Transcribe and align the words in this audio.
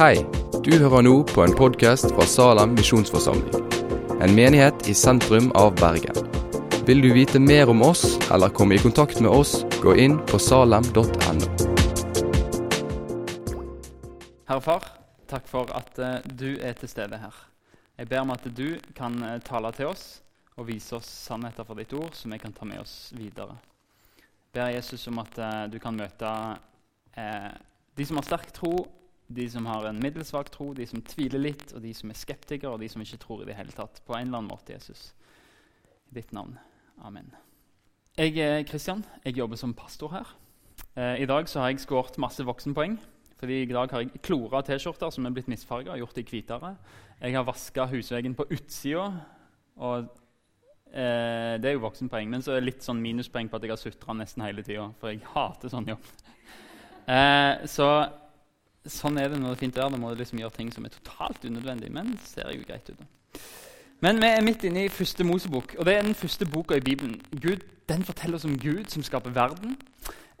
Hei, 0.00 0.22
du 0.64 0.70
hører 0.80 1.02
nå 1.04 1.10
på 1.28 1.42
en 1.44 1.52
podkast 1.52 2.06
fra 2.14 2.24
Salem 2.24 2.70
misjonsforsamling. 2.72 3.66
En 4.24 4.32
menighet 4.32 4.86
i 4.88 4.94
sentrum 4.96 5.50
av 5.60 5.74
Bergen. 5.76 6.16
Vil 6.88 7.02
du 7.04 7.10
vite 7.12 7.36
mer 7.36 7.68
om 7.68 7.82
oss 7.84 8.14
eller 8.32 8.48
komme 8.48 8.78
i 8.78 8.80
kontakt 8.80 9.18
med 9.20 9.28
oss, 9.28 9.58
gå 9.82 9.92
inn 10.00 10.14
på 10.30 10.38
salem.no. 10.40 11.04
Herre 14.48 14.62
Far, 14.64 14.86
takk 15.28 15.50
for 15.50 15.68
at 15.76 16.00
eh, 16.00 16.14
du 16.32 16.54
er 16.56 16.78
til 16.80 16.88
stede 16.88 17.18
her. 17.20 17.36
Jeg 18.00 18.08
ber 18.08 18.22
om 18.22 18.32
at 18.32 18.46
du 18.56 18.78
kan 18.96 19.18
eh, 19.20 19.36
tale 19.44 19.68
til 19.76 19.90
oss 19.90 20.22
og 20.56 20.70
vise 20.70 20.96
oss 20.96 21.10
sannheter 21.26 21.68
fra 21.68 21.76
ditt 21.76 21.92
ord 21.92 22.16
som 22.16 22.32
vi 22.32 22.38
kan 22.40 22.56
ta 22.56 22.64
med 22.64 22.80
oss 22.80 23.12
videre. 23.12 23.58
Jeg 24.16 24.56
ber 24.56 24.72
Jesus 24.78 25.04
om 25.12 25.20
at 25.20 25.36
eh, 25.36 25.66
du 25.68 25.76
kan 25.76 26.00
møte 26.00 26.32
eh, 27.20 27.52
de 28.00 28.08
som 28.08 28.16
har 28.16 28.28
sterk 28.30 28.48
tro, 28.56 28.78
de 29.30 29.46
som 29.50 29.66
har 29.70 29.86
en 29.86 30.00
middelsvak 30.02 30.50
tro, 30.50 30.72
de 30.74 30.86
som 30.90 31.02
tviler 31.06 31.42
litt, 31.42 31.70
og 31.74 31.84
de 31.84 31.92
som 31.94 32.10
er 32.10 32.18
skeptikere, 32.18 32.72
og 32.72 32.82
de 32.82 32.88
som 32.90 33.02
ikke 33.04 33.20
tror 33.22 33.44
i 33.44 33.46
det 33.50 33.54
hele 33.58 33.74
tatt. 33.74 34.02
På 34.06 34.16
en 34.16 34.26
eller 34.26 34.40
annen 34.40 34.50
måte, 34.50 34.74
Jesus. 34.74 35.12
I 36.10 36.18
ditt 36.18 36.32
navn. 36.34 36.56
Amen. 37.06 37.30
Jeg 38.18 38.34
er 38.42 38.64
Kristian. 38.66 39.04
Jeg 39.24 39.38
jobber 39.38 39.60
som 39.60 39.74
pastor 39.76 40.10
her. 40.16 40.32
Eh, 40.96 41.22
I 41.22 41.28
dag 41.30 41.46
så 41.48 41.62
har 41.62 41.70
jeg 41.70 41.84
skåret 41.84 42.18
masse 42.18 42.44
voksenpoeng. 42.44 42.98
Fordi 43.40 43.62
I 43.62 43.70
dag 43.70 43.92
har 43.94 44.02
jeg 44.02 44.20
klora 44.26 44.60
T-skjorter 44.66 45.12
som 45.14 45.24
er 45.24 45.32
blitt 45.32 45.48
misfarga 45.48 45.94
og 45.94 46.02
gjort 46.02 46.18
de 46.18 46.24
hvitere. 46.28 46.74
Jeg 47.20 47.36
har 47.38 47.46
vaska 47.46 47.86
husveggen 47.88 48.34
på 48.36 48.48
utsida. 48.50 49.06
Og 49.80 50.10
eh, 50.90 51.54
det 51.62 51.70
er 51.70 51.78
jo 51.78 51.86
voksenpoeng. 51.86 52.28
Men 52.34 52.42
så 52.42 52.52
er 52.52 52.60
det 52.60 52.72
litt 52.72 52.84
sånn 52.84 53.00
minuspoeng 53.00 53.48
på 53.48 53.56
at 53.56 53.64
jeg 53.64 53.72
har 53.72 53.80
sutra 53.80 54.18
nesten 54.18 54.44
hele 54.44 54.66
tida. 54.66 54.90
For 55.00 55.14
jeg 55.14 55.22
hater 55.36 55.72
sånn 55.72 55.94
jobb. 55.94 56.10
Eh, 57.10 57.64
så 57.66 57.86
sånn 58.88 59.18
er 59.20 59.28
det 59.28 59.40
når 59.40 59.52
det 59.52 59.56
er 59.56 59.62
fint 59.64 59.80
vær. 59.80 59.90
Da 59.92 60.00
må 60.00 60.12
du 60.12 60.20
liksom 60.20 60.40
gjøre 60.40 60.56
ting 60.56 60.70
som 60.72 60.86
er 60.86 60.94
totalt 60.94 61.44
unødvendig, 61.44 61.90
men 61.92 62.14
det 62.14 62.28
ser 62.28 62.52
jo 62.54 62.64
greit 62.64 62.88
ut. 62.92 63.00
da. 63.00 63.40
Men 64.00 64.16
vi 64.22 64.30
er 64.32 64.44
midt 64.44 64.64
inne 64.64 64.86
i 64.86 64.92
første 64.92 65.24
Mosebok, 65.28 65.74
og 65.78 65.84
det 65.84 65.94
er 65.94 66.06
den 66.06 66.16
første 66.16 66.46
boka 66.48 66.78
i 66.78 66.84
Bibelen. 66.84 67.18
Gud, 67.36 67.66
den 67.88 68.04
forteller 68.04 68.38
oss 68.38 68.48
om 68.48 68.56
Gud 68.58 68.88
som 68.88 69.04
skaper 69.04 69.34
verden. 69.36 69.76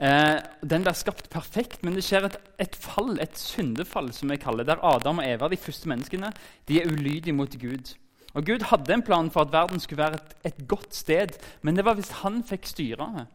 Eh, 0.00 0.38
den 0.64 0.86
blir 0.86 0.96
skapt 0.96 1.28
perfekt, 1.28 1.82
men 1.84 1.92
det 1.92 2.06
skjer 2.06 2.30
et, 2.30 2.38
et, 2.64 2.76
fall, 2.80 3.18
et 3.20 3.36
syndefall, 3.36 4.08
som 4.16 4.32
vi 4.32 4.40
kaller 4.40 4.64
der 4.64 4.80
Adam 4.80 5.20
og 5.20 5.28
Eva, 5.28 5.50
de 5.52 5.60
første 5.60 5.90
menneskene, 5.92 6.32
de 6.68 6.80
er 6.80 6.88
ulydige 6.88 7.36
mot 7.36 7.52
Gud. 7.60 7.92
Og 8.32 8.46
Gud 8.46 8.64
hadde 8.70 8.94
en 8.94 9.04
plan 9.04 9.28
for 9.30 9.44
at 9.44 9.52
verden 9.52 9.80
skulle 9.82 10.04
være 10.06 10.22
et, 10.22 10.34
et 10.54 10.66
godt 10.68 10.94
sted, 10.96 11.36
men 11.60 11.76
det 11.76 11.84
var 11.84 11.98
hvis 11.98 12.14
han 12.22 12.40
fikk 12.46 12.64
styre. 12.70 13.26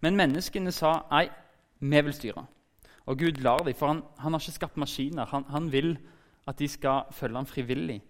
Men 0.00 0.18
menneskene 0.20 0.70
sa 0.70 1.00
nei, 1.10 1.26
vi 1.80 2.06
vil 2.06 2.14
styre. 2.14 2.46
Og 3.06 3.18
Gud 3.18 3.32
lar 3.42 3.58
dem, 3.58 3.74
for 3.74 3.86
han, 3.86 4.02
han 4.18 4.32
har 4.32 4.40
ikke 4.40 4.52
skapt 4.52 4.76
maskiner. 4.76 5.24
Han, 5.26 5.44
han, 5.50 5.72
vil 5.72 5.98
at 6.46 6.58
de 6.58 6.68
skal 6.68 7.02
følge 7.10 7.36
ham 7.36 7.46
frivillig. 7.46 8.02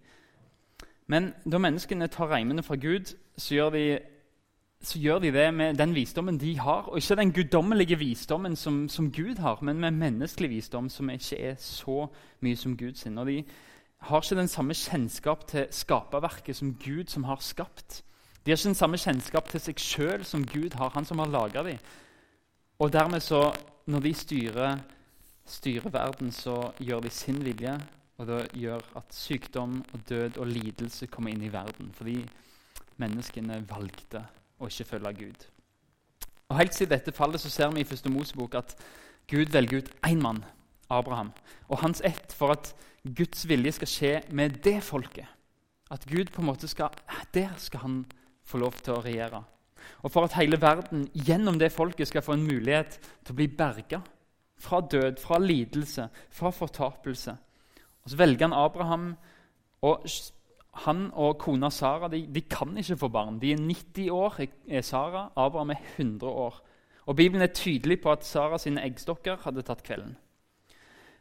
Men 1.07 1.33
da 1.51 1.57
menneskene 1.57 2.07
tar 2.07 2.31
reimene 2.31 2.63
fra 2.63 2.75
Gud, 2.75 3.13
så 3.37 3.55
gjør, 3.55 3.69
de, 3.69 3.99
så 4.81 4.99
gjør 4.99 5.19
de 5.19 5.31
det 5.31 5.53
med 5.53 5.75
den 5.75 5.95
visdommen 5.95 6.39
de 6.39 6.59
har. 6.59 6.89
Og 6.89 6.97
ikke 6.97 7.15
den 7.15 7.33
guddommelige 7.33 7.97
visdommen 7.99 8.55
som, 8.55 8.89
som, 8.89 9.11
Gud 9.11 9.35
har, 9.39 9.59
men 9.61 9.79
med 9.79 9.91
menneskelig 9.91 10.49
visdom 10.49 10.89
som 10.89 11.09
ikke 11.09 11.39
er 11.39 11.55
så 11.59 12.07
mye 12.39 12.55
som 12.55 12.77
Gud 12.77 12.95
sin. 12.95 13.17
Og 13.17 13.27
de 13.27 13.43
har 13.97 14.21
ikke 14.21 14.39
den 14.39 14.47
samme 14.47 14.73
kjennskap 14.73 15.47
til 15.47 15.67
skaperverket 15.71 16.55
som 16.55 16.75
Gud 16.85 17.05
som 17.07 17.23
har 17.23 17.37
skapt. 17.39 18.03
De 18.45 18.51
har 18.51 18.57
ikke 18.57 18.67
den 18.67 18.75
samme 18.75 18.97
kjennskap 18.97 19.49
til 19.49 19.59
seg 19.59 19.79
sjøl 19.79 20.25
som 20.25 20.47
Gud 20.47 20.75
har, 20.75 20.91
han 20.93 21.05
som 21.05 21.19
har 21.19 21.31
laga 21.31 21.63
dem. 21.63 21.77
Og 22.79 22.93
dermed 22.93 23.19
så 23.19 23.53
når 23.85 23.99
de 23.99 24.13
styrer, 24.13 24.77
styrer, 25.45 25.89
verden, 25.89 26.31
så 26.31 26.71
gjør 26.79 27.03
de 27.03 27.09
sin 27.09 27.43
vilje. 27.45 27.75
Og 28.21 28.27
det 28.29 28.39
gjør 28.55 28.83
at 28.95 29.15
sykdom 29.15 29.79
og 29.93 29.99
død 30.09 30.37
og 30.37 30.47
lidelse 30.47 31.07
kommer 31.11 31.33
inn 31.33 31.43
i 31.43 31.51
verden. 31.51 31.89
Fordi 31.97 32.19
menneskene 33.01 33.63
valgte 33.69 34.21
å 34.61 34.69
ikke 34.69 34.87
følge 34.93 35.13
Gud. 35.19 35.45
Og 36.49 36.59
Helt 36.59 36.75
siden 36.75 36.93
dette 36.93 37.15
fallet 37.15 37.41
så 37.41 37.49
ser 37.49 37.71
vi 37.73 37.81
i 37.81 37.87
første 37.87 38.11
Mosebok 38.13 38.55
at 38.59 38.75
Gud 39.27 39.51
velger 39.51 39.81
ut 39.81 39.93
én 40.05 40.21
mann, 40.21 40.43
Abraham, 40.89 41.31
og 41.67 41.79
hans 41.81 42.01
ett 42.05 42.35
for 42.35 42.53
at 42.53 42.73
Guds 43.03 43.47
vilje 43.49 43.71
skal 43.79 43.89
skje 43.89 44.11
med 44.31 44.59
det 44.63 44.77
folket. 44.83 45.25
At 45.91 46.05
Gud 46.05 46.29
på 46.31 46.41
en 46.41 46.47
måte 46.47 46.67
skal, 46.67 46.89
Der 47.33 47.49
skal 47.57 47.79
han 47.79 48.05
få 48.43 48.57
lov 48.57 48.73
til 48.83 48.93
å 48.93 49.01
regjere. 49.01 49.43
Og 50.03 50.11
for 50.11 50.27
at 50.27 50.35
hele 50.39 50.59
verden 50.61 51.07
gjennom 51.13 51.59
det 51.59 51.71
folket 51.71 52.07
skal 52.07 52.21
få 52.25 52.37
en 52.37 52.47
mulighet 52.47 52.99
til 53.23 53.33
å 53.33 53.37
bli 53.37 53.47
berga 53.47 54.01
fra 54.63 54.81
død, 54.81 55.19
fra 55.19 55.39
lidelse, 55.39 56.07
fra 56.29 56.51
fortapelse. 56.51 57.35
Og 58.03 58.09
Så 58.09 58.17
velger 58.17 58.47
han 58.47 58.53
Abraham. 58.53 59.15
og 59.81 60.05
Han 60.73 61.11
og 61.13 61.37
kona 61.37 61.69
Sara 61.69 62.07
de, 62.07 62.27
de 62.35 62.41
kan 62.41 62.77
ikke 62.77 62.97
få 62.97 63.07
barn. 63.07 63.39
De 63.39 63.51
er 63.51 63.57
90 63.57 64.09
år, 64.09 64.39
er 64.67 64.81
Sara. 64.81 65.29
Abraham 65.35 65.69
er 65.69 65.75
100 65.97 66.31
år. 66.31 66.61
Og 67.05 67.15
Bibelen 67.15 67.41
er 67.41 67.53
tydelig 67.53 68.01
på 68.01 68.11
at 68.11 68.25
Sara 68.25 68.57
sine 68.57 68.81
eggstokker 68.81 69.37
hadde 69.43 69.61
tatt 69.61 69.83
kvelden. 69.83 70.15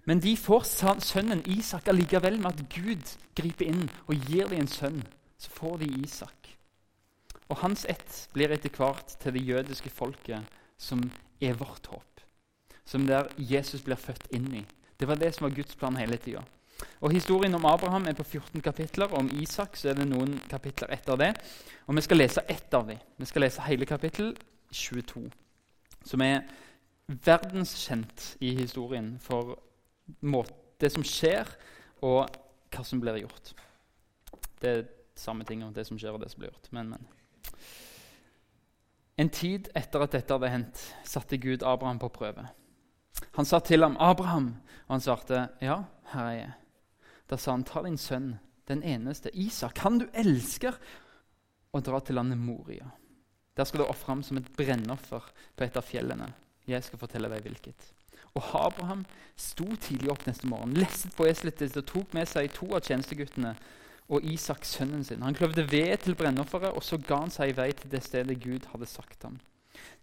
Men 0.04 0.20
de 0.20 0.36
får 0.36 0.62
sønnen 1.00 1.42
Isak 1.46 1.88
allikevel 1.88 2.38
med 2.38 2.46
at 2.46 2.64
Gud 2.74 3.18
griper 3.38 3.66
inn 3.66 3.90
og 4.06 4.14
gir 4.14 4.48
dem 4.48 4.60
en 4.60 4.66
sønn. 4.66 5.02
Så 5.38 5.50
får 5.50 5.76
de 5.76 5.86
Isak. 6.02 6.41
Og 7.52 7.58
hans 7.60 7.84
ett 7.84 8.14
blir 8.32 8.52
etter 8.54 8.72
hvert 8.72 9.12
til 9.20 9.36
det 9.36 9.44
jødiske 9.44 9.90
folket, 9.92 10.48
som 10.80 11.02
er 11.40 11.58
vårt 11.60 11.86
håp. 11.92 12.22
Som 12.88 13.04
der 13.06 13.28
Jesus 13.36 13.84
blir 13.84 14.00
født 14.00 14.30
inn 14.32 14.48
i. 14.62 14.64
Det 14.96 15.08
var 15.08 15.20
det 15.20 15.34
som 15.34 15.44
var 15.44 15.56
Guds 15.56 15.76
plan 15.76 15.98
hele 16.00 16.16
tida. 16.16 16.40
Og 17.04 17.12
Historien 17.12 17.54
om 17.54 17.66
Abraham 17.68 18.08
er 18.08 18.16
på 18.16 18.24
14 18.24 18.60
kapitler, 18.64 19.12
og 19.12 19.18
om 19.18 19.30
Isak 19.42 19.76
så 19.76 19.92
er 19.92 20.00
det 20.00 20.08
noen 20.08 20.38
kapitler 20.50 20.94
etter 20.96 21.20
det. 21.20 21.30
Og 21.86 21.96
Vi 21.96 22.06
skal 22.08 22.22
lese 22.22 22.44
ett 22.48 22.74
av 22.74 22.88
dem. 22.88 22.98
Vi 23.18 23.28
skal 23.28 23.44
lese 23.44 23.68
hele 23.68 23.86
kapittel 23.86 24.32
22, 24.72 25.28
som 26.04 26.22
er 26.24 26.40
verdenskjent 27.06 28.36
i 28.40 28.54
historien 28.56 29.18
for 29.20 29.58
det 30.80 30.92
som 30.92 31.04
skjer, 31.04 31.48
og 32.00 32.30
hva 32.72 32.84
som 32.84 33.00
blir 33.00 33.20
gjort. 33.20 33.52
Det 34.62 34.70
er 34.70 34.86
samme 35.14 35.44
ting 35.44 35.62
om 35.64 35.74
det 35.74 35.84
som 35.86 35.98
skjer, 35.98 36.14
og 36.14 36.22
det 36.22 36.30
som 36.32 36.40
blir 36.40 36.50
gjort. 36.50 36.72
Men, 36.72 36.94
men. 36.96 37.21
En 39.18 39.30
tid 39.30 39.68
etter 39.76 40.02
at 40.02 40.14
dette 40.16 40.34
hadde 40.34 40.50
hendt, 40.50 40.82
satte 41.04 41.38
Gud 41.38 41.62
Abraham 41.62 42.00
på 42.02 42.10
prøve. 42.12 42.46
Han 43.36 43.44
sa 43.44 43.60
til 43.60 43.82
ham, 43.82 43.96
'Abraham', 43.96 44.54
og 44.88 44.94
han 44.94 45.00
svarte, 45.00 45.48
'Ja, 45.60 45.84
her 46.12 46.24
er 46.24 46.36
jeg'. 46.40 46.52
Da 47.30 47.36
sa 47.36 47.50
han, 47.50 47.64
'Ta 47.64 47.82
din 47.82 47.98
sønn, 47.98 48.38
den 48.68 48.82
eneste, 48.82 49.30
Isak, 49.36 49.78
han 49.78 49.98
du 49.98 50.06
elsker, 50.14 50.72
og 51.72 51.84
dra 51.84 52.00
til 52.00 52.14
landet 52.14 52.38
Moria.' 52.38 52.90
Der 53.56 53.64
skal 53.64 53.80
du 53.80 53.84
ofre 53.84 54.06
ham 54.06 54.22
som 54.22 54.36
et 54.36 54.52
brennoffer 54.56 55.32
på 55.56 55.64
et 55.64 55.76
av 55.76 55.82
fjellene. 55.82 56.32
Jeg 56.66 56.84
skal 56.84 56.98
fortelle 56.98 57.28
deg 57.28 57.42
hvilket. 57.42 57.92
Og 58.34 58.42
Abraham 58.66 59.04
sto 59.36 59.66
tidlig 59.76 60.10
opp 60.10 60.26
neste 60.26 60.46
morgen, 60.48 60.72
lesset 60.72 61.12
på 61.16 61.26
eselet 61.28 61.76
og 61.76 61.86
tok 61.86 62.14
med 62.14 62.28
seg 62.30 62.52
to 62.54 62.70
av 62.72 62.80
tjenesteguttene 62.80 63.56
og 64.08 64.24
Isak 64.24 64.64
sønnen 64.64 65.04
sin. 65.04 65.22
Han 65.22 65.34
kløvde 65.34 65.64
ved 65.70 65.96
til 65.96 66.14
brennofferet, 66.14 66.72
og 66.72 66.82
så 66.82 66.98
ga 66.98 67.22
han 67.22 67.30
seg 67.30 67.52
i 67.52 67.56
vei 67.56 67.70
til 67.72 67.90
det 67.90 68.02
stedet 68.04 68.40
Gud 68.42 68.66
hadde 68.72 68.86
sagt 68.86 69.22
ham. 69.22 69.38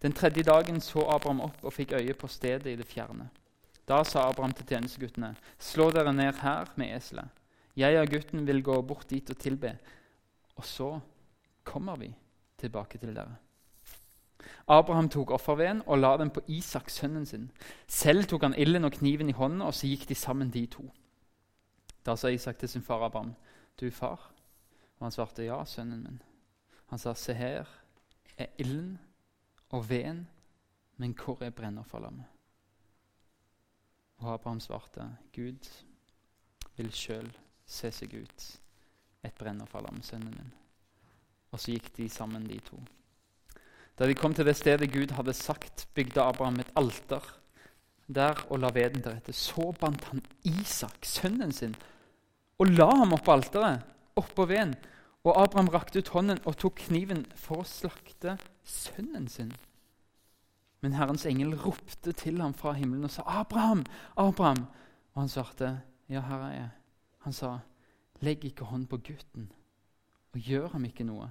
Den 0.02 0.14
tredje 0.14 0.44
dagen 0.44 0.82
så 0.82 1.04
Abraham 1.12 1.42
opp 1.42 1.64
og 1.64 1.74
fikk 1.74 1.94
øye 2.00 2.14
på 2.14 2.28
stedet 2.28 2.72
i 2.72 2.76
det 2.80 2.88
fjerne. 2.88 3.30
Da 3.88 4.04
sa 4.04 4.28
Abraham 4.30 4.54
til 4.54 4.66
tjenesteguttene.: 4.66 5.36
Slå 5.60 5.90
dere 5.92 6.14
ned 6.14 6.42
her 6.42 6.72
med 6.76 6.96
eselet. 6.96 7.28
Jeg 7.78 8.00
og 8.00 8.08
gutten 8.08 8.48
vil 8.48 8.64
gå 8.64 8.82
bort 8.82 9.10
dit 9.10 9.30
og 9.30 9.38
tilbe. 9.38 9.78
Og 10.56 10.66
så 10.66 11.00
kommer 11.64 11.96
vi 11.96 12.14
tilbake 12.58 12.98
til 12.98 13.16
dere. 13.16 13.36
Abraham 14.68 15.10
tok 15.10 15.32
offerveden 15.32 15.82
og 15.86 15.98
la 15.98 16.18
den 16.18 16.30
på 16.30 16.42
Isak, 16.48 16.90
sønnen 16.90 17.26
sin. 17.26 17.52
Selv 17.88 18.24
tok 18.24 18.44
han 18.44 18.56
ilden 18.58 18.86
og 18.86 18.92
kniven 18.92 19.30
i 19.30 19.36
hånden, 19.36 19.62
og 19.62 19.74
så 19.74 19.88
gikk 19.88 20.08
de 20.10 20.16
sammen, 20.16 20.52
de 20.54 20.66
to. 20.66 20.86
Da 22.06 22.16
sa 22.16 22.30
Isak 22.30 22.58
til 22.58 22.70
sin 22.70 22.82
far 22.82 23.06
Abraham.: 23.06 23.34
du, 23.80 23.92
far? 23.92 24.32
Og 25.00 25.06
han 25.06 25.16
svarte, 25.16 25.46
ja, 25.48 25.62
sønnen 25.66 26.04
min. 26.04 26.22
Han 26.90 27.00
sa, 27.00 27.14
se 27.14 27.34
her 27.34 27.68
er 28.38 28.52
ilden 28.58 28.98
og 29.70 29.90
veden, 29.90 30.28
men 30.98 31.16
hvor 31.16 31.44
er 31.44 31.54
brennofferlammet? 31.56 32.26
Og 34.20 34.34
Abraham 34.34 34.60
svarte, 34.60 35.06
Gud 35.36 35.70
vil 36.76 36.92
sjøl 36.92 37.30
se 37.70 37.92
seg 37.96 38.16
ut 38.20 38.48
et 39.24 39.36
brennofferlam, 39.38 40.02
sønnen 40.04 40.34
min. 40.36 40.56
Og 41.52 41.60
så 41.60 41.72
gikk 41.72 41.92
de 41.98 42.10
sammen, 42.12 42.48
de 42.50 42.60
to. 42.66 42.80
Da 44.00 44.08
de 44.08 44.16
kom 44.16 44.34
til 44.34 44.48
det 44.48 44.56
stedet 44.56 44.92
Gud 44.92 45.12
hadde 45.16 45.34
sagt, 45.36 45.88
bygde 45.96 46.24
Abraham 46.24 46.60
et 46.60 46.72
alter 46.80 47.24
der 48.10 48.40
og 48.50 48.60
la 48.60 48.72
veden 48.74 49.04
rette, 49.06 49.34
Så 49.34 49.72
bandt 49.80 50.04
han 50.04 50.22
Isak, 50.44 51.06
sønnen 51.06 51.52
sin, 51.52 51.76
og 52.60 52.72
la 52.76 52.90
ham 53.02 53.16
oppå 53.16 53.34
alteret, 53.34 53.86
oppå 54.20 54.46
veden. 54.50 54.76
Og 55.28 55.36
Abraham 55.36 55.68
rakte 55.74 56.00
ut 56.00 56.12
hånden 56.14 56.40
og 56.48 56.56
tok 56.60 56.80
kniven 56.86 57.26
for 57.36 57.64
å 57.64 57.68
slakte 57.68 58.38
sønnen 58.64 59.28
sin. 59.32 59.52
Men 60.80 60.96
Herrens 60.96 61.26
engel 61.28 61.58
ropte 61.60 62.14
til 62.16 62.40
ham 62.40 62.54
fra 62.56 62.72
himmelen 62.78 63.04
og 63.04 63.12
sa, 63.12 63.24
'Abraham, 63.28 63.84
Abraham!' 64.16 64.68
Og 65.14 65.22
han 65.22 65.30
svarte, 65.30 65.82
Ja, 66.10 66.22
her 66.22 66.42
er 66.42 66.54
jeg. 66.54 66.70
Han 67.20 67.34
sa, 67.34 67.60
legg 68.22 68.46
ikke 68.46 68.66
hånd 68.66 68.88
på 68.88 68.98
gutten, 68.98 69.52
og 70.34 70.40
gjør 70.40 70.68
ham 70.68 70.86
ikke 70.86 71.04
noe. 71.04 71.28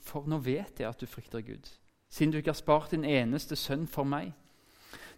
For 0.00 0.24
nå 0.26 0.38
vet 0.38 0.80
jeg 0.80 0.88
at 0.88 1.00
du 1.00 1.06
frykter 1.06 1.40
Gud, 1.40 1.68
siden 2.08 2.32
du 2.32 2.38
ikke 2.38 2.54
har 2.54 2.62
spart 2.62 2.90
din 2.90 3.04
eneste 3.04 3.56
sønn 3.56 3.86
for 3.86 4.08
meg. 4.08 4.32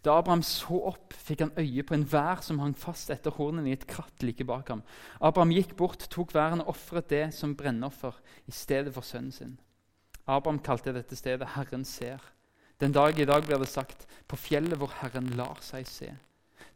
Da 0.05 0.17
Abraham 0.17 0.43
så 0.47 0.79
opp, 0.89 1.13
fikk 1.13 1.45
han 1.45 1.53
øye 1.61 1.85
på 1.85 1.95
en 1.95 2.07
vær 2.09 2.41
som 2.45 2.61
hang 2.63 2.73
fast 2.79 3.11
etter 3.13 3.35
hornene 3.37 3.69
i 3.69 3.75
et 3.77 3.87
kratt 3.89 4.25
like 4.25 4.47
bak 4.49 4.71
ham. 4.73 4.81
Abraham 5.21 5.53
gikk 5.53 5.75
bort, 5.77 6.07
tok 6.09 6.33
væren 6.35 6.65
og 6.65 6.73
ofret 6.73 7.11
det 7.13 7.27
som 7.37 7.53
brennoffer 7.57 8.17
i 8.49 8.55
stedet 8.55 8.95
for 8.95 9.05
sønnen 9.05 9.35
sin. 9.35 9.59
Abraham 10.27 10.63
kalte 10.65 10.95
dette 10.97 11.17
stedet 11.17 11.49
'Herren 11.55 11.85
ser'. 11.85 12.33
Den 12.81 12.93
dag 12.93 13.19
i 13.19 13.25
dag 13.25 13.45
blir 13.45 13.59
det 13.59 13.69
sagt 13.69 14.07
'på 14.29 14.37
fjellet 14.37 14.79
hvor 14.79 14.93
Herren 15.01 15.29
lar 15.37 15.59
seg 15.61 15.87
se'. 15.87 16.17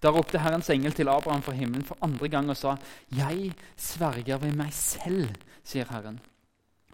Da 0.02 0.10
ropte 0.10 0.38
Herrens 0.38 0.70
engel 0.70 0.92
til 0.92 1.08
Abraham 1.08 1.42
fra 1.42 1.52
himmelen 1.52 1.84
for 1.84 1.96
andre 2.02 2.28
gang 2.28 2.50
og 2.50 2.56
sa, 2.56 2.76
'Jeg 3.10 3.54
sverger 3.76 4.38
ved 4.38 4.52
meg 4.52 4.72
selv', 4.72 5.36
sier 5.64 5.88
Herren. 5.90 6.20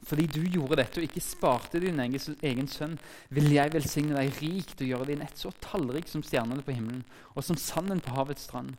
Fordi 0.06 0.26
du 0.26 0.40
gjorde 0.48 0.78
dette 0.80 1.00
og 1.00 1.06
ikke 1.06 1.22
sparte 1.22 1.80
din 1.82 2.00
egen 2.00 2.68
sønn, 2.68 2.98
vil 3.28 3.50
jeg 3.52 3.72
velsigne 3.74 4.16
deg 4.16 4.38
rikt 4.40 4.80
og 4.80 4.88
gjøre 4.88 5.08
din 5.12 5.24
ett 5.24 5.38
så 5.38 5.52
tallrik 5.60 6.08
som 6.08 6.24
stjernene 6.24 6.64
på 6.64 6.74
himmelen 6.76 7.04
og 7.34 7.44
som 7.44 7.58
sanden 7.60 8.00
på 8.04 8.14
havets 8.16 8.48
strand. 8.48 8.76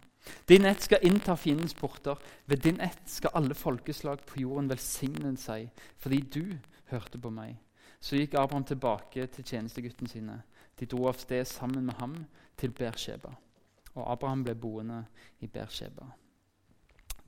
Din 0.50 0.66
ett 0.66 0.82
skal 0.82 1.02
innta 1.02 1.36
fiendens 1.38 1.74
porter. 1.74 2.18
Ved 2.46 2.62
din 2.62 2.80
ett 2.82 3.02
skal 3.06 3.32
alle 3.34 3.54
folkeslag 3.58 4.26
på 4.26 4.42
jorden 4.42 4.70
velsigne 4.70 5.34
seg, 5.38 5.70
fordi 5.98 6.22
du 6.22 6.58
hørte 6.92 7.18
på 7.22 7.32
meg. 7.34 7.58
Så 8.02 8.18
gikk 8.18 8.36
Abraham 8.38 8.66
tilbake 8.66 9.28
til 9.28 9.46
tjenestegutten 9.46 10.10
sine. 10.10 10.42
De 10.78 10.86
dro 10.90 11.08
av 11.10 11.20
sted 11.22 11.46
sammen 11.46 11.86
med 11.86 11.98
ham 12.02 12.16
til 12.58 12.74
Bersheba. 12.74 13.34
Og 13.94 14.12
Abraham 14.12 14.44
ble 14.46 14.56
boende 14.56 15.04
i 15.40 15.48
Bersheba. 15.48 16.08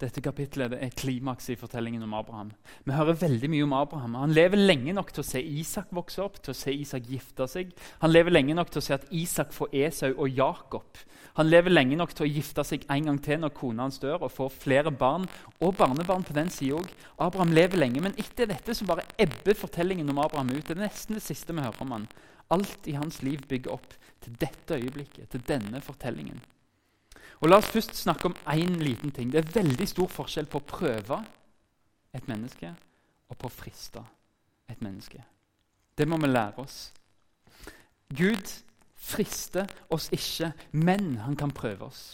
Dette 0.02 0.24
kapitlet 0.26 0.74
er 0.74 0.94
klimakset 0.98 1.54
i 1.54 1.60
fortellingen 1.60 2.02
om 2.04 2.16
Abraham. 2.18 2.50
Vi 2.84 2.96
hører 2.96 3.20
veldig 3.20 3.50
mye 3.54 3.66
om 3.68 3.76
Abraham. 3.78 4.16
Han 4.18 4.34
lever 4.34 4.58
lenge 4.58 4.96
nok 4.98 5.12
til 5.14 5.22
å 5.22 5.28
se 5.28 5.40
Isak 5.40 5.92
vokse 5.94 6.24
opp, 6.24 6.40
til 6.42 6.52
å 6.52 6.58
se 6.58 6.74
Isak 6.74 7.06
gifte 7.12 7.46
seg. 7.48 7.76
Han 8.02 8.12
lever 8.12 8.34
lenge 8.34 8.56
nok 8.58 8.72
til 8.74 8.82
å 8.82 8.86
se 8.88 8.96
at 8.98 9.06
Isak 9.14 9.54
får 9.54 9.76
Esau 9.84 10.10
og 10.16 10.34
Jakob. 10.34 11.04
Han 11.38 11.50
lever 11.50 11.74
lenge 11.74 11.98
nok 11.98 12.16
til 12.18 12.26
å 12.26 12.30
gifte 12.30 12.66
seg 12.68 12.88
en 12.94 13.10
gang 13.10 13.20
til 13.26 13.40
når 13.42 13.54
kona 13.58 13.88
hans 13.88 14.02
dør, 14.02 14.26
og 14.26 14.34
får 14.34 14.52
flere 14.66 14.94
barn 14.94 15.28
og 15.60 15.78
barnebarn 15.78 16.26
på 16.26 16.36
den 16.38 16.52
sida 16.54 16.82
òg. 16.82 16.90
Abraham 17.22 17.54
lever 17.54 17.82
lenge, 17.82 18.02
men 18.06 18.18
etter 18.22 18.50
dette 18.50 18.76
så 18.78 18.90
bare 18.90 19.06
ebber 19.22 19.58
fortellingen 19.58 20.10
om 20.10 20.22
Abraham 20.26 20.56
ut. 20.56 20.66
Det 20.66 20.76
er 20.78 20.86
nesten 20.88 21.18
det 21.18 21.26
siste 21.26 21.54
vi 21.54 21.66
hører 21.66 21.86
om 21.86 21.96
han. 21.98 22.10
Alt 22.54 22.90
i 22.90 22.98
hans 22.98 23.22
liv 23.26 23.46
bygger 23.50 23.78
opp 23.78 23.96
til 24.24 24.36
dette 24.42 24.78
øyeblikket, 24.78 25.30
til 25.32 25.46
denne 25.48 25.82
fortellingen. 25.82 26.42
Og 27.44 27.50
La 27.52 27.58
oss 27.60 27.68
først 27.68 27.98
snakke 28.00 28.30
om 28.30 28.36
én 28.48 28.78
liten 28.80 29.12
ting. 29.12 29.32
Det 29.32 29.42
er 29.42 29.56
veldig 29.60 29.88
stor 29.92 30.08
forskjell 30.08 30.48
på 30.48 30.62
å 30.62 30.68
prøve 30.68 31.18
et 32.16 32.28
menneske 32.32 32.70
og 33.28 33.36
på 33.36 33.50
å 33.50 33.52
friste 33.52 34.00
et 34.72 34.80
menneske. 34.80 35.20
Det 35.98 36.08
må 36.08 36.16
vi 36.24 36.30
lære 36.32 36.64
oss. 36.64 36.94
Gud 38.16 38.48
frister 38.96 39.68
oss 39.92 40.08
ikke, 40.16 40.54
men 40.72 41.18
han 41.26 41.36
kan 41.36 41.52
prøve 41.52 41.90
oss. 41.92 42.14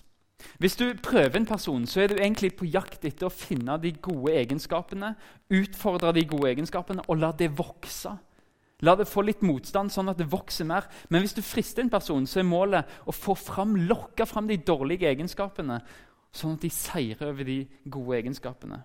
Hvis 0.58 0.80
du 0.80 0.88
prøver 1.04 1.38
en 1.38 1.46
person, 1.46 1.86
så 1.86 2.02
er 2.02 2.08
du 2.10 2.16
egentlig 2.18 2.56
på 2.58 2.66
jakt 2.66 3.06
etter 3.06 3.28
å 3.28 3.34
finne 3.34 3.78
de 3.84 3.92
gode 4.02 4.34
egenskapene, 4.34 5.14
utfordre 5.52 6.16
de 6.16 6.26
gode 6.26 6.56
egenskapene 6.56 7.06
og 7.06 7.20
la 7.22 7.30
det 7.38 7.52
vokse. 7.60 8.16
La 8.86 8.96
det 8.96 9.10
få 9.10 9.26
litt 9.28 9.42
motstand, 9.44 9.92
sånn 9.92 10.12
at 10.12 10.20
det 10.22 10.30
vokser 10.32 10.68
mer. 10.68 10.88
Men 11.12 11.24
hvis 11.24 11.36
du 11.36 11.42
frister 11.44 11.84
en 11.84 11.92
person, 11.92 12.28
så 12.28 12.40
er 12.40 12.48
målet 12.48 13.00
å 13.06 13.16
få 13.16 13.36
fram, 13.36 13.76
lokke 13.90 14.28
fram 14.30 14.48
de 14.48 14.60
dårlige 14.64 15.10
egenskapene, 15.10 15.82
sånn 16.32 16.56
at 16.56 16.64
de 16.64 16.72
seirer 16.72 17.34
over 17.34 17.48
de 17.48 17.60
gode 17.92 18.22
egenskapene. 18.22 18.80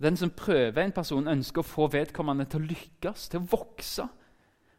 Den 0.00 0.16
som 0.16 0.30
prøver 0.32 0.84
en 0.84 0.94
person, 0.96 1.28
ønsker 1.28 1.60
å 1.60 1.66
få 1.66 1.88
vedkommende 1.92 2.46
til 2.48 2.62
å 2.62 2.70
lykkes, 2.70 3.26
til 3.32 3.42
å 3.42 3.48
vokse. 3.50 4.06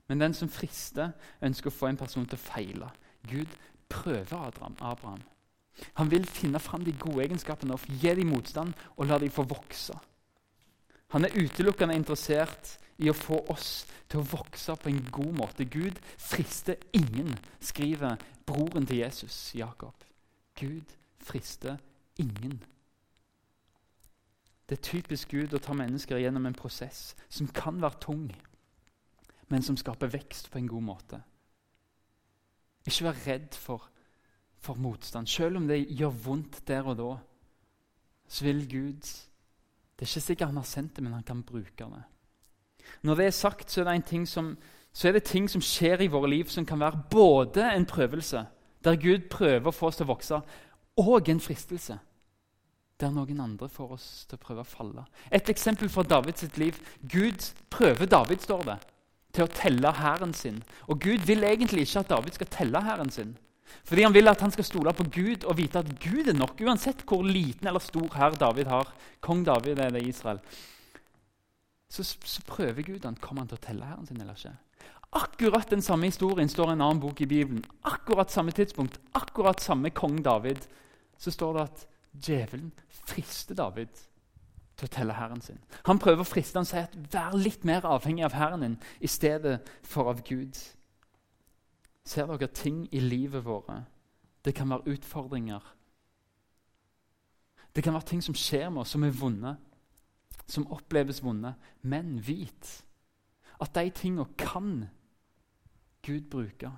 Men 0.09 0.23
den 0.23 0.33
som 0.33 0.49
frister, 0.49 1.11
ønsker 1.43 1.69
å 1.69 1.75
få 1.75 1.91
en 1.91 1.99
person 1.99 2.25
til 2.25 2.39
å 2.39 2.41
feile. 2.41 2.89
Gud 3.29 3.51
prøver 3.91 4.47
Abraham. 4.47 5.21
Han 5.99 6.11
vil 6.11 6.25
finne 6.25 6.59
fram 6.59 6.83
de 6.83 6.95
gode 6.99 7.25
egenskapene 7.25 7.75
og 7.75 7.99
gi 8.01 8.15
dem 8.17 8.31
motstand 8.33 8.73
og 8.95 9.07
la 9.07 9.19
dem 9.21 9.31
få 9.33 9.45
vokse. 9.47 9.93
Han 11.11 11.25
er 11.25 11.35
utelukkende 11.35 11.95
interessert 11.95 12.77
i 13.01 13.09
å 13.11 13.15
få 13.17 13.41
oss 13.51 13.85
til 14.11 14.21
å 14.21 14.27
vokse 14.31 14.75
på 14.79 14.91
en 14.91 15.01
god 15.11 15.33
måte. 15.39 15.65
Gud 15.65 15.97
frister 16.19 16.79
ingen, 16.95 17.33
skriver 17.59 18.19
broren 18.47 18.85
til 18.87 19.01
Jesus, 19.01 19.51
Jakob. 19.55 19.95
Gud 20.59 20.93
frister 21.19 21.77
ingen. 22.19 22.61
Det 24.69 24.77
er 24.77 24.87
typisk 24.87 25.33
Gud 25.33 25.51
å 25.51 25.59
ta 25.59 25.75
mennesker 25.75 26.21
gjennom 26.21 26.45
en 26.47 26.55
prosess 26.55 27.11
som 27.27 27.49
kan 27.51 27.81
være 27.81 27.99
tung, 28.05 28.29
men 29.51 29.65
som 29.67 29.75
skaper 29.75 30.13
vekst 30.13 30.47
på 30.51 30.61
en 30.61 30.69
god 30.71 30.85
måte. 30.93 31.19
Ikke 32.87 33.09
vær 33.09 33.19
redd 33.25 33.57
for, 33.59 33.89
for 34.63 34.79
motstand. 34.79 35.27
Selv 35.27 35.59
om 35.59 35.67
det 35.67 35.83
gjør 35.91 36.15
vondt 36.23 36.61
der 36.67 36.87
og 36.87 36.97
da, 37.01 37.09
så 38.31 38.47
vil 38.47 38.63
Gud 38.71 39.11
Det 40.01 40.07
er 40.07 40.09
ikke 40.15 40.25
sikkert 40.25 40.47
han 40.49 40.57
har 40.57 40.65
sendt 40.65 40.95
det, 40.95 41.03
men 41.03 41.13
han 41.13 41.23
kan 41.23 41.43
bruke 41.45 41.85
det. 41.85 41.99
Når 43.05 43.15
det 43.15 43.25
er 43.25 43.33
sagt, 43.37 43.71
så 43.71 43.83
er 43.83 43.99
det, 44.01 44.27
som, 44.27 44.57
så 44.91 45.07
er 45.07 45.11
det 45.13 45.27
ting 45.29 45.49
som 45.49 45.61
skjer 45.61 46.01
i 46.01 46.07
våre 46.09 46.29
liv 46.31 46.49
som 46.49 46.65
kan 46.65 46.79
være 46.81 47.03
både 47.11 47.67
en 47.69 47.85
prøvelse, 47.85 48.41
der 48.81 48.97
Gud 48.97 49.29
prøver 49.29 49.69
å 49.69 49.71
få 49.71 49.91
oss 49.91 49.99
til 49.99 50.07
å 50.07 50.09
vokse, 50.09 50.39
og 50.97 51.29
en 51.29 51.39
fristelse, 51.39 51.99
der 52.97 53.13
noen 53.13 53.43
andre 53.45 53.69
får 53.69 53.93
oss 53.93 54.07
til 54.25 54.39
å 54.39 54.41
prøve 54.41 54.65
å 54.65 54.71
falle. 54.71 55.05
Et 55.29 55.53
eksempel 55.53 55.89
fra 55.93 56.01
Davids 56.01 56.49
liv. 56.57 56.81
Gud 57.05 57.53
prøver 57.69 58.09
David, 58.09 58.41
står 58.41 58.65
det, 58.71 58.79
til 59.37 59.45
å 59.45 59.53
telle 59.53 59.93
hæren 60.01 60.33
sin. 60.33 60.63
Og 60.89 60.97
Gud 60.97 61.29
vil 61.29 61.45
egentlig 61.45 61.85
ikke 61.85 62.01
at 62.01 62.09
David 62.09 62.41
skal 62.41 62.49
telle 62.57 62.81
hæren 62.89 63.13
sin. 63.13 63.37
Fordi 63.87 64.03
han 64.05 64.13
vil 64.15 64.31
at 64.31 64.41
han 64.41 64.51
skal 64.53 64.67
stole 64.67 64.93
på 64.95 65.07
Gud 65.13 65.45
og 65.45 65.57
vite 65.57 65.81
at 65.81 65.93
Gud 66.01 66.27
er 66.27 66.37
nok, 66.37 66.59
uansett 66.61 67.05
hvor 67.07 67.23
liten 67.27 67.67
eller 67.67 67.83
stor 67.83 68.09
herr 68.15 68.37
David 68.39 68.69
har. 68.71 68.91
Kong 69.21 69.45
David 69.45 69.79
er 69.79 69.95
det 69.95 70.03
i 70.05 70.11
Israel 70.13 70.41
så, 71.91 72.03
så 72.03 72.41
prøver 72.47 72.81
Gud 72.81 73.05
han, 73.05 73.17
kommer 73.19 73.43
han 73.43 73.51
til 73.51 73.59
å 73.59 73.65
telle 73.65 73.87
herren 73.87 74.07
sin 74.07 74.21
eller 74.21 74.37
ikke. 74.37 74.53
Akkurat 75.19 75.73
den 75.73 75.83
samme 75.83 76.07
historien 76.07 76.49
står 76.49 76.71
i 76.71 76.75
en 76.77 76.83
annen 76.85 77.01
bok 77.03 77.19
i 77.21 77.27
Bibelen. 77.27 77.65
Akkurat 77.83 78.31
samme 78.31 78.53
tidspunkt, 78.55 78.95
akkurat 79.17 79.59
samme 79.59 79.91
kong 79.91 80.21
David. 80.23 80.63
Så 81.19 81.33
står 81.35 81.57
det 81.57 81.65
at 81.67 81.83
djevelen 82.15 82.71
frister 83.09 83.57
David 83.59 83.91
til 84.79 84.87
å 84.87 84.93
telle 84.95 85.17
herren 85.17 85.43
sin. 85.43 85.59
Han 85.89 85.99
prøver 85.99 86.23
å 86.23 86.29
friste 86.29 86.61
han 86.61 86.69
sier 86.69 86.87
at 86.87 86.95
vær 87.11 87.35
litt 87.35 87.67
mer 87.67 87.83
avhengig 87.85 88.23
av 88.25 88.37
herren 88.39 88.63
din 88.63 88.79
i 89.03 89.11
stedet 89.11 89.59
for 89.83 90.13
av 90.13 90.23
Gud. 90.23 90.55
Ser 92.03 92.27
dere 92.27 92.47
ting 92.47 92.87
i 92.91 92.99
livet 92.99 93.45
våre? 93.45 93.83
Det 94.45 94.55
kan 94.55 94.69
være 94.69 94.95
utfordringer. 94.95 95.61
Det 97.75 97.83
kan 97.83 97.93
være 97.93 98.09
ting 98.09 98.23
som 98.23 98.35
skjer 98.35 98.69
med 98.69 98.81
oss, 98.81 98.95
som 98.95 99.03
er 99.03 99.13
vonde 99.15 99.55
som 100.51 100.67
oppleves 100.71 101.23
vonde. 101.23 101.53
Men 101.81 102.19
vit 102.25 102.83
at 103.61 103.75
de 103.75 103.89
tingene 103.95 104.27
kan 104.37 104.87
Gud 106.01 106.27
bruke 106.33 106.71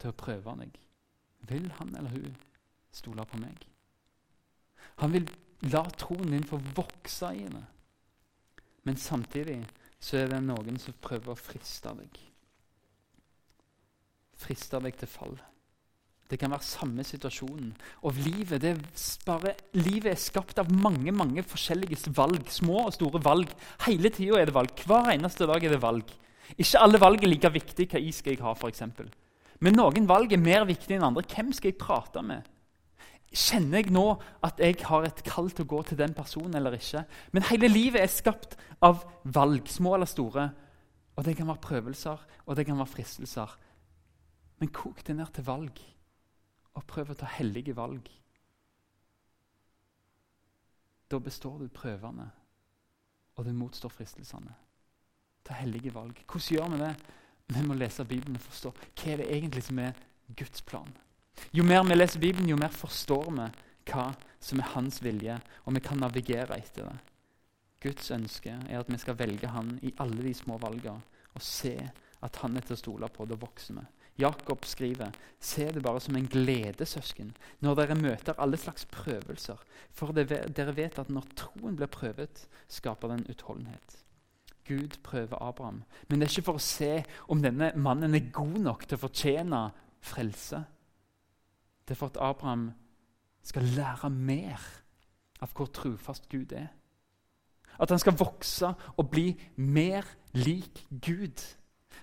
til 0.00 0.10
å 0.10 0.18
prøve 0.18 0.56
deg. 0.60 0.76
Vil 1.46 1.70
han 1.78 1.94
eller 1.94 2.12
hun 2.12 2.36
stole 2.94 3.24
på 3.28 3.38
meg? 3.40 3.66
Han 5.00 5.14
vil 5.14 5.28
la 5.70 5.84
troen 5.94 6.32
din 6.34 6.46
få 6.46 6.58
vokse 6.76 7.30
i 7.36 7.46
det. 7.46 7.64
Men 8.86 8.98
samtidig 8.98 9.60
så 10.00 10.20
er 10.20 10.30
det 10.30 10.42
noen 10.44 10.78
som 10.82 10.98
prøver 11.02 11.32
å 11.32 11.38
friste 11.38 11.94
deg. 11.98 12.18
Friste 14.36 14.80
deg 14.82 14.96
til 15.00 15.08
fall. 15.10 15.36
Det 16.26 16.38
kan 16.40 16.50
være 16.50 16.66
samme 16.66 17.04
situasjonen. 17.06 17.70
Og 18.02 18.16
livet, 18.18 18.64
er 18.64 18.80
bare, 19.26 19.54
livet 19.78 20.10
er 20.10 20.18
skapt 20.18 20.58
av 20.58 20.70
mange 20.74 21.12
mange 21.14 21.44
forskjellige 21.46 22.10
valg. 22.16 22.48
Små 22.50 22.88
og 22.88 22.96
store 22.96 23.22
valg. 23.22 23.52
Hele 23.86 24.10
tida 24.10 24.40
er 24.40 24.50
det 24.50 24.56
valg. 24.56 24.74
Hver 24.86 25.12
eneste 25.14 25.46
dag 25.46 25.64
er 25.64 25.76
det 25.76 25.82
valg. 25.82 26.10
Ikke 26.56 26.82
alle 26.82 27.00
valg 27.00 27.22
er 27.22 27.30
like 27.30 27.52
viktige. 27.54 27.88
Hva 27.94 28.02
is 28.02 28.18
skal 28.22 28.34
jeg 28.34 28.42
ha, 28.42 28.56
f.eks. 28.58 28.82
Men 29.62 29.78
noen 29.78 30.08
valg 30.10 30.34
er 30.34 30.42
mer 30.42 30.66
viktige 30.68 30.98
enn 30.98 31.06
andre. 31.06 31.24
Hvem 31.30 31.52
skal 31.54 31.70
jeg 31.70 31.78
prate 31.80 32.22
med? 32.26 32.50
Kjenner 33.36 33.82
jeg 33.82 33.92
nå 33.94 34.04
at 34.46 34.60
jeg 34.62 34.80
har 34.86 35.06
et 35.06 35.22
kall 35.26 35.50
til 35.52 35.66
å 35.66 35.70
gå 35.76 35.82
til 35.86 35.98
den 36.00 36.14
personen 36.16 36.58
eller 36.58 36.74
ikke? 36.74 37.04
Men 37.34 37.46
hele 37.50 37.70
livet 37.70 38.02
er 38.02 38.10
skapt 38.10 38.56
av 38.84 39.04
valg, 39.22 39.68
små 39.70 39.94
eller 39.94 40.10
store. 40.10 40.48
Og 41.16 41.24
det 41.24 41.36
kan 41.38 41.48
være 41.48 41.64
prøvelser, 41.64 42.26
og 42.46 42.58
det 42.58 42.66
kan 42.68 42.78
være 42.78 42.92
fristelser. 42.92 43.54
Men 44.58 44.72
kok 44.72 45.02
det 45.04 45.16
ned 45.16 45.32
til 45.36 45.46
valg 45.46 45.82
og 46.76 46.84
prøv 46.88 47.12
å 47.12 47.18
ta 47.18 47.28
hellige 47.36 47.74
valg. 47.76 48.08
Da 51.10 51.18
består 51.22 51.60
du 51.60 51.68
prøvene, 51.70 52.26
og 53.36 53.44
du 53.46 53.52
motstår 53.54 53.92
fristelsene. 53.92 54.54
Ta 55.46 55.54
hellige 55.54 55.92
valg. 55.94 56.18
Hvordan 56.26 56.48
gjør 56.56 56.72
vi 56.72 56.80
det? 56.82 56.94
Vi 57.54 57.62
må 57.62 57.76
lese 57.78 58.04
Bibelen 58.04 58.38
og 58.38 58.42
forstå 58.42 58.72
hva 58.74 59.10
er 59.12 59.20
det 59.22 59.28
egentlig 59.30 59.62
som 59.68 59.78
er 59.78 59.98
Guds 60.36 60.64
plan. 60.66 60.88
Jo 61.54 61.64
mer 61.64 61.84
vi 61.86 61.94
leser 61.94 62.20
Bibelen, 62.20 62.48
jo 62.50 62.56
mer 62.58 62.72
forstår 62.74 63.28
vi 63.30 63.46
hva 63.92 64.08
som 64.42 64.60
er 64.60 64.72
hans 64.72 64.98
vilje, 65.04 65.36
og 65.64 65.76
vi 65.76 65.84
kan 65.84 66.00
navigere 66.02 66.58
etter 66.58 66.88
det. 66.88 66.96
Guds 67.86 68.10
ønske 68.10 68.50
er 68.50 68.80
at 68.80 68.90
vi 68.90 68.98
skal 68.98 69.18
velge 69.18 69.52
han 69.52 69.76
i 69.84 69.92
alle 70.02 70.24
de 70.24 70.32
små 70.34 70.56
valgene 70.58 71.04
og 71.36 71.44
se 71.44 71.76
at 72.24 72.38
han 72.42 72.56
er 72.56 72.64
til 72.64 72.74
å 72.74 72.80
stole 72.80 73.10
på. 73.12 73.26
Da 73.28 73.36
vokser 73.38 73.76
vi. 73.76 73.84
Jakob 74.18 74.64
skriver, 74.64 75.10
se 75.40 75.66
det 75.72 75.82
bare 75.82 76.00
som 76.00 76.16
en 76.16 76.28
glede, 76.28 76.86
søsken, 76.86 77.34
når 77.60 77.74
dere 77.74 77.98
møter 78.00 78.38
alle 78.40 78.56
slags 78.56 78.86
prøvelser. 78.88 79.60
For 79.92 80.12
dere 80.12 80.76
vet 80.76 80.98
at 80.98 81.10
når 81.12 81.28
troen 81.36 81.76
blir 81.76 81.90
prøvet, 81.92 82.46
skaper 82.68 83.12
den 83.12 83.26
utholdenhet. 83.30 83.98
Gud 84.66 84.96
prøver 85.02 85.42
Abraham, 85.42 85.82
men 86.08 86.20
det 86.20 86.26
er 86.26 86.32
ikke 86.32 86.48
for 86.48 86.58
å 86.58 86.64
se 86.64 87.04
om 87.30 87.42
denne 87.42 87.70
mannen 87.78 88.16
er 88.18 88.32
god 88.34 88.56
nok 88.64 88.86
til 88.86 88.98
å 88.98 89.04
fortjene 89.04 89.60
frelse. 90.02 90.64
Det 91.86 91.94
er 91.94 92.00
for 92.00 92.10
at 92.10 92.18
Abraham 92.18 92.70
skal 93.46 93.68
lære 93.76 94.10
mer 94.10 94.64
av 95.44 95.52
hvor 95.54 95.70
trufast 95.70 96.26
Gud 96.32 96.56
er. 96.56 96.72
At 97.78 97.92
han 97.92 98.00
skal 98.00 98.16
vokse 98.18 98.72
og 98.96 99.10
bli 99.12 99.36
mer 99.56 100.08
lik 100.34 100.86
Gud. 100.90 101.44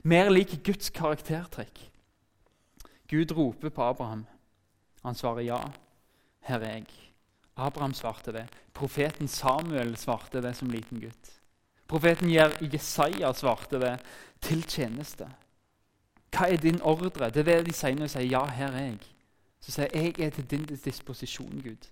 Mer 0.04 0.30
lik 0.32 0.62
Guds 0.64 0.94
karaktertrekk. 0.94 1.90
Gud 3.10 3.32
roper 3.32 3.70
på 3.70 3.84
Abraham. 3.84 4.26
Han 5.04 5.16
svarer 5.16 5.42
ja. 5.42 5.60
Her 6.40 6.60
er 6.60 6.74
jeg. 6.74 6.86
Abraham 7.56 7.94
svarte 7.94 8.32
det. 8.32 8.48
Profeten 8.74 9.28
Samuel 9.28 9.98
svarte 9.98 10.42
det 10.42 10.56
som 10.56 10.70
liten 10.70 11.00
gutt. 11.00 11.32
Profeten 11.88 12.30
Jesaja 12.30 13.34
svarte 13.34 13.80
det 13.80 13.98
til 14.42 14.64
tjeneste. 14.64 15.28
Hva 16.34 16.50
er 16.50 16.58
din 16.58 16.82
ordre? 16.82 17.30
Det 17.30 17.44
er 17.44 17.50
det 17.52 17.66
de 17.68 17.74
sier 17.74 17.96
når 17.96 18.08
de 18.08 18.10
sier 18.10 18.30
'ja, 18.30 18.46
her 18.46 18.72
er 18.72 18.86
jeg'. 18.92 19.12
Så 19.60 19.72
sier 19.72 19.88
jeg 19.94 20.18
'jeg 20.18 20.26
er 20.26 20.30
til 20.30 20.52
din 20.52 20.66
disposisjon, 20.66 21.62
Gud'. 21.66 21.92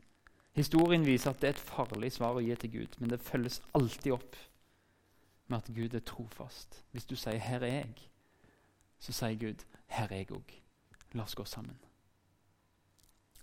Historien 0.54 1.06
viser 1.06 1.30
at 1.30 1.42
det 1.42 1.48
er 1.48 1.54
et 1.54 1.60
farlig 1.60 2.12
svar 2.12 2.34
å 2.34 2.40
gi 2.40 2.56
til 2.56 2.72
Gud, 2.72 2.98
men 3.00 3.10
det 3.10 3.22
følges 3.22 3.62
alltid 3.74 4.12
opp 4.12 4.36
med 5.48 5.58
at 5.58 5.76
Gud 5.76 5.94
er 5.94 6.00
trofast. 6.00 6.84
Hvis 6.92 7.06
du 7.06 7.16
sier 7.16 7.38
'her 7.38 7.64
er 7.64 7.68
jeg', 7.68 8.10
så 9.00 9.12
sier 9.12 9.36
Gud 9.36 9.64
'her 9.88 10.08
er 10.12 10.16
jeg 10.16 10.32
òg'. 10.32 10.61
La 11.14 11.24
oss 11.24 11.36
gå 11.36 11.46
sammen. 11.46 11.78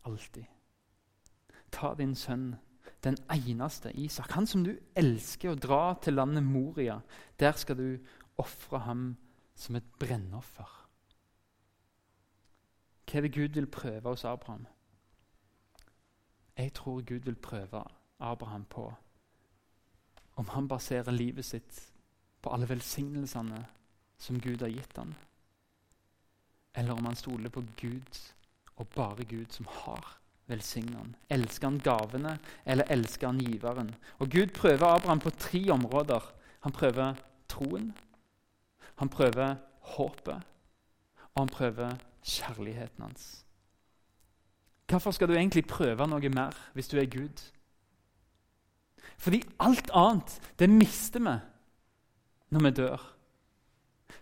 Alltid. 0.04 0.44
Ta 1.70 1.94
din 1.94 2.14
sønn, 2.14 2.54
den 3.04 3.16
eneste 3.30 3.92
Isak, 3.92 4.32
han 4.32 4.46
som 4.46 4.64
du 4.64 4.72
elsker 4.96 5.52
å 5.52 5.60
dra 5.60 5.82
til 6.02 6.16
landet 6.16 6.46
Moria. 6.46 7.00
Der 7.40 7.52
skal 7.52 7.76
du 7.76 7.98
ofre 8.40 8.80
ham 8.86 9.04
som 9.54 9.76
et 9.76 9.90
brennoffer. 10.00 10.74
Hva 13.08 13.18
er 13.18 13.24
det 13.24 13.34
Gud 13.34 13.54
vil 13.56 13.70
prøve 13.72 14.08
hos 14.08 14.24
Abraham? 14.24 14.66
Jeg 16.58 16.72
tror 16.74 17.04
Gud 17.06 17.24
vil 17.24 17.36
prøve 17.36 17.84
Abraham 18.18 18.64
på 18.64 18.88
om 20.38 20.48
han 20.48 20.68
baserer 20.68 21.10
livet 21.10 21.44
sitt 21.44 21.78
på 22.42 22.50
alle 22.54 22.68
velsignelsene 22.68 23.64
som 24.18 24.40
Gud 24.40 24.62
har 24.62 24.70
gitt 24.70 24.96
ham 24.96 25.14
eller 26.74 26.92
om 26.92 27.04
han 27.04 27.16
stoler 27.16 27.50
på 27.50 27.64
Gud 27.80 28.20
og 28.76 28.88
bare 28.94 29.24
Gud 29.24 29.52
som 29.52 29.66
har 29.70 30.18
velsignet 30.48 30.96
han. 30.96 31.14
Elsker 31.30 31.68
han 31.68 31.80
gavene, 31.84 32.38
eller 32.64 32.88
elsker 32.90 33.26
han 33.26 33.40
giveren? 33.42 33.90
Og 34.18 34.30
Gud 34.30 34.54
prøver 34.54 34.86
Abraham 34.86 35.20
på 35.20 35.30
tre 35.30 35.70
områder. 35.72 36.22
Han 36.60 36.72
prøver 36.72 37.18
troen, 37.48 37.92
han 38.98 39.08
prøver 39.08 39.56
håpet, 39.96 40.46
og 41.34 41.42
han 41.42 41.52
prøver 41.52 41.98
kjærligheten 42.24 43.02
hans. 43.02 43.44
Hvorfor 44.88 45.10
skal 45.10 45.28
du 45.28 45.34
egentlig 45.36 45.66
prøve 45.68 46.06
noe 46.08 46.28
mer 46.32 46.56
hvis 46.74 46.88
du 46.88 46.96
er 46.98 47.10
Gud? 47.12 47.42
Fordi 49.18 49.42
alt 49.60 49.90
annet, 49.94 50.40
det 50.58 50.70
mister 50.70 51.20
vi 51.20 51.36
når 52.50 52.64
vi 52.64 52.70
dør. 52.70 53.17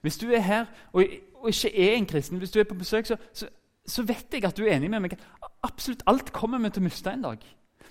Hvis 0.01 0.19
du 0.19 0.31
er 0.31 0.41
her 0.41 0.67
og 0.93 1.05
og 1.47 1.49
ikke 1.49 1.93
er 1.93 1.97
en 1.97 2.07
kristen, 2.07 2.39
hvis 2.39 2.51
du 2.51 2.59
er 2.61 2.65
på 2.65 2.75
besøk, 2.75 3.07
så, 3.07 3.17
så, 3.33 3.49
så, 3.87 4.03
vet 4.03 4.27
jeg 4.33 4.45
at 4.45 4.57
du 4.57 4.65
er 4.65 4.77
enig 4.77 4.91
med 4.91 5.01
meg. 5.01 5.19
Absolutt 5.63 6.03
alt 6.07 6.33
kommer 6.33 6.59
vi 6.59 6.71
til 6.71 6.83
å 6.83 6.87
miste 6.89 7.13
en 7.13 7.23
dag. 7.23 7.45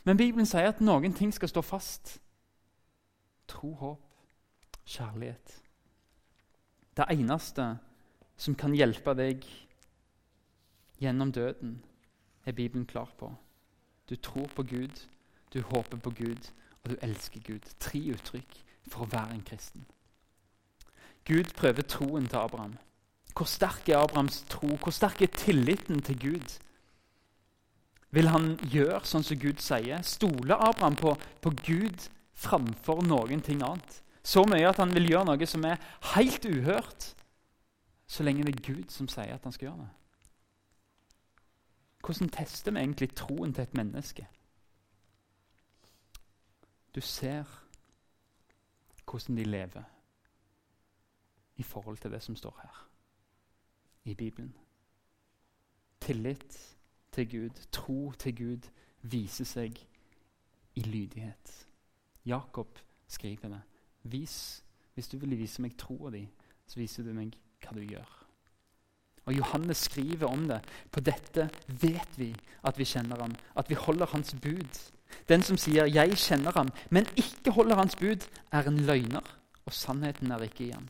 Men 0.03 0.17
Bibelen 0.17 0.45
sier 0.49 0.67
at 0.69 0.81
noen 0.83 1.13
ting 1.15 1.31
skal 1.33 1.49
stå 1.49 1.63
fast. 1.63 2.17
Tro, 3.47 3.71
håp, 3.79 4.01
kjærlighet. 4.85 5.55
Det 6.97 7.07
eneste 7.15 7.69
som 8.37 8.57
kan 8.59 8.75
hjelpe 8.75 9.15
deg 9.15 9.47
gjennom 10.99 11.31
døden, 11.31 11.77
er 12.45 12.53
Bibelen 12.53 12.85
klar 12.85 13.09
på. 13.17 13.31
Du 14.09 14.15
tror 14.15 14.51
på 14.55 14.63
Gud, 14.63 15.07
du 15.53 15.61
håper 15.61 15.97
på 15.97 16.11
Gud, 16.11 16.51
og 16.83 16.91
du 16.91 16.95
elsker 17.01 17.39
Gud. 17.39 17.71
Tre 17.79 18.03
uttrykk 18.13 18.59
for 18.91 19.05
å 19.05 19.11
være 19.15 19.39
en 19.39 19.47
kristen. 19.47 19.87
Gud 21.25 21.53
prøver 21.57 21.81
troen 21.81 22.27
til 22.27 22.37
Abraham. 22.37 22.77
Hvor 23.35 23.45
sterk 23.45 23.89
er 23.89 23.97
Abrahams 23.97 24.43
tro? 24.49 24.67
Hvor 24.67 24.91
sterk 24.91 25.21
er 25.21 25.27
tilliten 25.27 26.01
til 26.01 26.19
Gud? 26.19 26.59
Vil 28.11 28.29
han 28.31 28.53
gjøre 28.71 29.01
sånn 29.03 29.25
som 29.25 29.39
Gud 29.41 29.59
sier? 29.59 30.03
Stoler 30.05 30.61
Abraham 30.69 30.95
på, 30.95 31.15
på 31.41 31.51
Gud 31.65 32.07
framfor 32.31 33.01
noen 33.03 33.41
ting 33.43 33.63
annet? 33.65 34.01
Så 34.25 34.45
mye 34.47 34.69
at 34.69 34.79
han 34.81 34.93
vil 34.95 35.09
gjøre 35.09 35.27
noe 35.27 35.47
som 35.49 35.65
er 35.67 35.81
helt 36.15 36.45
uhørt, 36.45 37.11
så 38.07 38.23
lenge 38.23 38.45
det 38.45 38.55
er 38.55 38.63
Gud 38.69 38.93
som 38.93 39.09
sier 39.09 39.35
at 39.35 39.43
han 39.43 39.53
skal 39.53 39.69
gjøre 39.69 39.83
det. 39.83 39.91
Hvordan 42.05 42.29
tester 42.29 42.71
vi 42.71 42.85
egentlig 42.85 43.09
troen 43.17 43.53
til 43.53 43.65
et 43.65 43.75
menneske? 43.77 44.27
Du 46.95 47.01
ser 47.01 47.49
hvordan 49.05 49.37
de 49.41 49.45
lever 49.49 49.94
i 51.57 51.63
forhold 51.63 51.97
til 51.97 52.11
det 52.11 52.21
som 52.23 52.35
står 52.35 52.59
her 52.61 52.81
i 54.05 54.13
Bibelen. 54.13 54.53
Tillit 56.01 56.77
til 57.11 57.29
Gud, 57.31 57.67
tro 57.71 58.11
til 58.11 58.35
Gud, 58.35 58.67
viser 59.01 59.45
seg 59.45 59.79
i 60.75 60.81
lydighet. 60.81 61.67
Jakob 62.25 62.79
skriver 63.07 63.49
det. 63.49 63.61
Vis, 64.03 64.63
hvis 64.93 65.07
du 65.07 65.17
vil 65.17 65.37
vise 65.37 65.61
meg 65.61 65.77
troa 65.77 66.11
di, 66.13 66.25
så 66.67 66.79
viser 66.79 67.05
du 67.05 67.13
meg 67.13 67.33
hva 67.63 67.73
du 67.73 67.81
gjør. 67.81 68.11
Og 69.25 69.33
Johannes 69.33 69.85
skriver 69.87 70.27
om 70.27 70.45
det. 70.49 70.59
På 70.91 71.01
dette 71.01 71.47
vet 71.67 72.19
vi 72.19 72.29
at 72.65 72.77
vi 72.77 72.85
kjenner 72.85 73.21
ham, 73.21 73.33
at 73.57 73.69
vi 73.69 73.77
holder 73.79 74.11
hans 74.11 74.35
bud. 74.41 74.81
Den 75.29 75.41
som 75.41 75.57
sier 75.57 75.85
'jeg 75.85 76.17
kjenner 76.17 76.51
ham', 76.51 76.73
men 76.89 77.05
ikke 77.15 77.51
holder 77.51 77.75
hans 77.75 77.95
bud, 77.95 78.27
er 78.51 78.67
en 78.67 78.77
løgner, 78.77 79.25
og 79.65 79.73
sannheten 79.73 80.31
er 80.31 80.39
ikke 80.39 80.67
i 80.67 80.71
ham. 80.71 80.87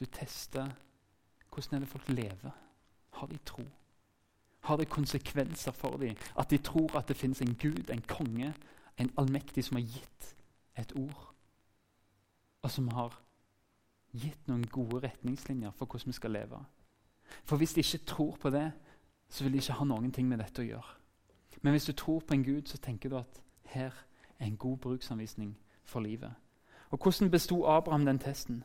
Du 0.00 0.04
tester 0.06 0.70
hvordan 1.52 1.74
er 1.74 1.78
det 1.78 1.88
folk 1.88 2.08
lever? 2.08 2.50
Har 3.12 3.26
de 3.26 3.38
tro? 3.46 3.62
Har 4.60 4.76
det 4.76 4.88
konsekvenser 4.88 5.72
for 5.72 5.96
dem 5.96 6.16
at 6.38 6.50
de 6.50 6.58
tror 6.58 6.96
at 6.98 7.08
det 7.08 7.16
finnes 7.16 7.42
en 7.42 7.54
Gud, 7.54 7.90
en 7.90 8.02
konge, 8.02 8.54
en 8.98 9.12
allmektig 9.18 9.64
som 9.64 9.76
har 9.76 9.82
gitt 9.82 10.36
et 10.78 10.92
ord, 10.96 11.34
og 12.62 12.70
som 12.70 12.88
har 12.88 13.18
gitt 14.12 14.48
noen 14.48 14.66
gode 14.66 15.02
retningslinjer 15.02 15.70
for 15.70 15.86
hvordan 15.86 16.06
vi 16.06 16.12
skal 16.12 16.30
leve? 16.30 16.64
For 17.44 17.56
hvis 17.56 17.74
de 17.74 17.80
ikke 17.80 18.04
tror 18.06 18.36
på 18.36 18.50
det, 18.50 18.72
så 19.28 19.44
vil 19.44 19.52
de 19.52 19.58
ikke 19.58 19.72
ha 19.72 19.84
noen 19.84 20.12
ting 20.12 20.28
med 20.28 20.38
dette 20.38 20.62
å 20.62 20.66
gjøre. 20.66 20.96
Men 21.62 21.72
hvis 21.72 21.84
du 21.84 21.92
tror 21.92 22.20
på 22.20 22.34
en 22.34 22.44
Gud, 22.44 22.66
så 22.66 22.78
tenker 22.78 23.08
du 23.08 23.16
at 23.16 23.42
her 23.64 23.92
er 24.38 24.46
en 24.46 24.56
god 24.56 24.76
bruksanvisning 24.76 25.58
for 25.84 26.00
livet. 26.00 26.32
Og 26.90 26.98
Hvordan 27.02 27.30
besto 27.30 27.64
Abraham 27.64 28.06
den 28.06 28.18
testen? 28.18 28.64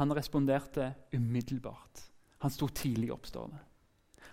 Han 0.00 0.14
responderte 0.16 0.94
umiddelbart. 1.12 2.06
Han 2.40 2.50
sto 2.50 2.70
tidlig 2.72 3.10
opp, 3.12 3.26
står 3.28 3.50
det. 3.52 3.60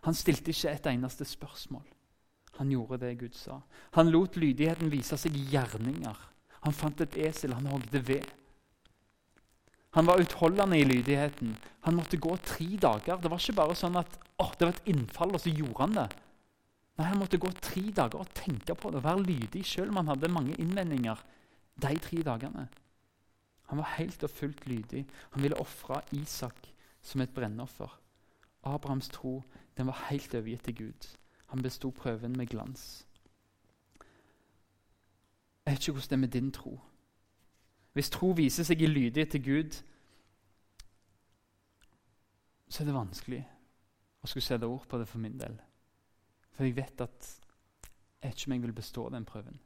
Han 0.08 0.16
stilte 0.16 0.54
ikke 0.54 0.72
et 0.72 0.88
eneste 0.94 1.28
spørsmål. 1.28 1.84
Han 2.58 2.72
gjorde 2.72 3.02
det 3.02 3.18
Gud 3.20 3.36
sa. 3.36 3.60
Han 3.98 4.10
lot 4.14 4.38
lydigheten 4.40 4.90
vise 4.94 5.18
seg 5.20 5.36
gjerninger. 5.52 6.22
Han 6.64 6.76
fant 6.76 7.04
et 7.04 7.18
esel, 7.28 7.58
han 7.58 7.68
hogde 7.68 8.02
ved. 8.08 8.24
Han 9.98 10.08
var 10.08 10.24
utholdende 10.24 10.80
i 10.80 10.88
lydigheten. 10.88 11.52
Han 11.84 12.00
måtte 12.00 12.20
gå 12.22 12.38
tre 12.48 12.70
dager. 12.80 13.20
Det 13.20 13.30
var 13.32 13.44
ikke 13.44 13.60
bare 13.60 13.76
sånn 13.76 14.00
at 14.00 14.18
å, 14.40 14.48
det 14.56 14.70
var 14.70 14.74
et 14.74 14.90
innfall, 14.94 15.36
og 15.36 15.44
så 15.44 15.52
gjorde 15.52 15.84
han 15.84 16.00
det. 16.00 16.08
Nei, 16.98 17.12
Han 17.12 17.20
måtte 17.22 17.38
gå 17.42 17.52
tre 17.62 17.90
dager 17.92 18.24
og 18.24 18.34
tenke 18.34 18.74
på 18.74 18.90
det, 18.94 19.04
være 19.04 19.26
lydig 19.26 19.66
selv 19.68 19.92
om 19.92 20.00
han 20.02 20.16
hadde 20.16 20.32
mange 20.34 20.56
innvendinger 20.58 21.20
de 21.78 21.98
tre 22.02 22.24
dagene. 22.26 22.70
Han 23.68 23.78
var 23.78 23.96
helt 23.98 24.24
og 24.24 24.30
fullt 24.30 24.68
lydig. 24.68 25.06
Han 25.32 25.44
ville 25.44 25.60
ofre 25.60 26.02
Isak 26.12 26.74
som 27.02 27.22
et 27.22 27.34
brennoffer. 27.34 28.00
Abrahams 28.64 29.10
tro 29.10 29.44
den 29.78 29.88
var 29.88 30.08
helt 30.10 30.36
overgitt 30.36 30.64
til 30.64 30.76
Gud. 30.76 31.18
Han 31.48 31.62
besto 31.62 31.90
prøven 31.90 32.38
med 32.38 32.48
glans. 32.48 33.08
Jeg 35.66 35.72
vet 35.72 35.80
ikke 35.88 35.92
hvordan 35.92 36.10
det 36.10 36.12
er 36.12 36.18
med 36.18 36.28
din 36.28 36.52
tro. 36.52 36.80
Hvis 37.94 38.10
tro 38.10 38.28
viser 38.32 38.64
seg 38.64 38.82
i 38.82 38.88
lydighet 38.88 39.32
til 39.32 39.44
Gud, 39.44 39.78
så 42.70 42.84
er 42.84 42.88
det 42.88 42.96
vanskelig 42.96 43.42
å 44.22 44.30
skulle 44.30 44.46
sette 44.46 44.68
ord 44.68 44.88
på 44.88 45.00
det 45.00 45.08
for 45.08 45.20
min 45.24 45.40
del. 45.40 45.56
For 46.56 46.64
jeg 46.64 46.76
vet 46.78 47.02
at 47.02 47.34
Jeg 48.18 48.32
vet 48.32 48.40
ikke 48.40 48.50
om 48.50 48.54
jeg 48.54 48.62
vil 48.62 48.74
bestå 48.74 49.10
den 49.10 49.26
prøven. 49.26 49.60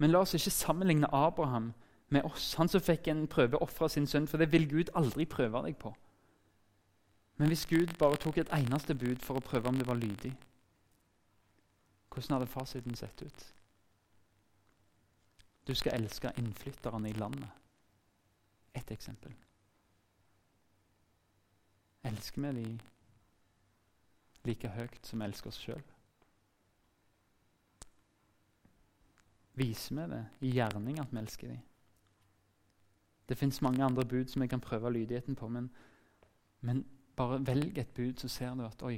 Men 0.00 0.14
la 0.14 0.22
oss 0.24 0.32
ikke 0.34 0.52
sammenligne 0.54 1.08
Abraham 1.12 1.72
med 2.08 2.24
oss, 2.24 2.54
han 2.58 2.68
som 2.68 2.80
fikk 2.80 3.10
en 3.12 3.26
prøve 3.30 3.58
å 3.58 3.66
ofre 3.66 3.88
sin 3.92 4.08
sønn, 4.08 4.26
for 4.26 4.40
det 4.40 4.48
vil 4.52 4.64
Gud 4.68 4.90
aldri 4.96 5.26
prøve 5.28 5.60
deg 5.66 5.76
på. 5.78 5.92
Men 7.36 7.52
hvis 7.52 7.66
Gud 7.68 7.92
bare 8.00 8.18
tok 8.20 8.40
et 8.40 8.52
eneste 8.52 8.96
bud 8.96 9.20
for 9.24 9.38
å 9.38 9.44
prøve 9.44 9.68
om 9.68 9.78
det 9.78 9.86
var 9.88 10.00
lydig, 10.00 10.32
hvordan 12.10 12.38
hadde 12.38 12.50
fasiten 12.50 12.96
sett 12.98 13.22
ut? 13.22 13.44
Du 15.68 15.74
skal 15.76 16.00
elske 16.00 16.32
innflytterne 16.40 17.12
i 17.12 17.14
landet. 17.20 17.48
Ett 18.74 18.90
eksempel. 18.90 19.32
Elsker 22.02 22.42
vi 22.42 22.52
de 22.64 22.78
like 24.48 24.68
høyt 24.68 25.06
som 25.06 25.20
vi 25.20 25.28
elsker 25.28 25.52
oss 25.52 25.60
sjøl? 25.60 25.84
Viser 29.60 29.96
vi 29.98 30.06
det 30.08 30.22
i 30.40 30.54
gjerning 30.56 31.00
at 31.02 31.12
vi 31.12 31.20
elsker 31.20 31.50
dem? 31.52 31.60
Det 33.28 33.38
fins 33.38 33.60
mange 33.62 33.84
andre 33.84 34.04
bud 34.04 34.30
som 34.32 34.42
jeg 34.42 34.50
kan 34.50 34.60
prøve 34.60 34.92
lydigheten 34.92 35.36
på, 35.36 35.48
men, 35.48 35.70
men 36.60 36.86
bare 37.16 37.46
velg 37.46 37.78
et 37.78 37.92
bud, 37.94 38.16
så 38.16 38.28
ser 38.28 38.54
du 38.54 38.64
at 38.66 38.82
Oi, 38.82 38.96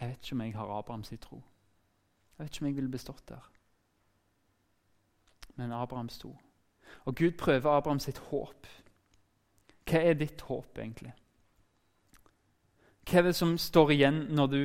jeg 0.00 0.08
vet 0.08 0.22
ikke 0.22 0.34
om 0.34 0.40
jeg 0.40 0.54
har 0.54 0.78
Abrahams 0.78 1.12
tro. 1.20 1.42
Jeg 2.38 2.44
vet 2.44 2.54
ikke 2.54 2.62
om 2.62 2.66
jeg 2.66 2.76
ville 2.76 2.90
bestått 2.90 3.28
der. 3.28 3.50
Men 5.56 5.72
Abraham 5.72 6.08
sto. 6.08 6.36
Og 7.04 7.16
Gud 7.16 7.32
prøver 7.38 7.70
Abraham 7.70 7.98
sitt 7.98 8.18
håp. 8.18 8.66
Hva 9.90 9.98
er 9.98 10.14
ditt 10.14 10.40
håp, 10.40 10.78
egentlig? 10.78 11.12
Hva 13.10 13.18
er 13.18 13.26
det 13.28 13.34
som 13.36 13.58
står 13.58 13.90
igjen 13.90 14.22
når 14.30 14.46
du 14.46 14.62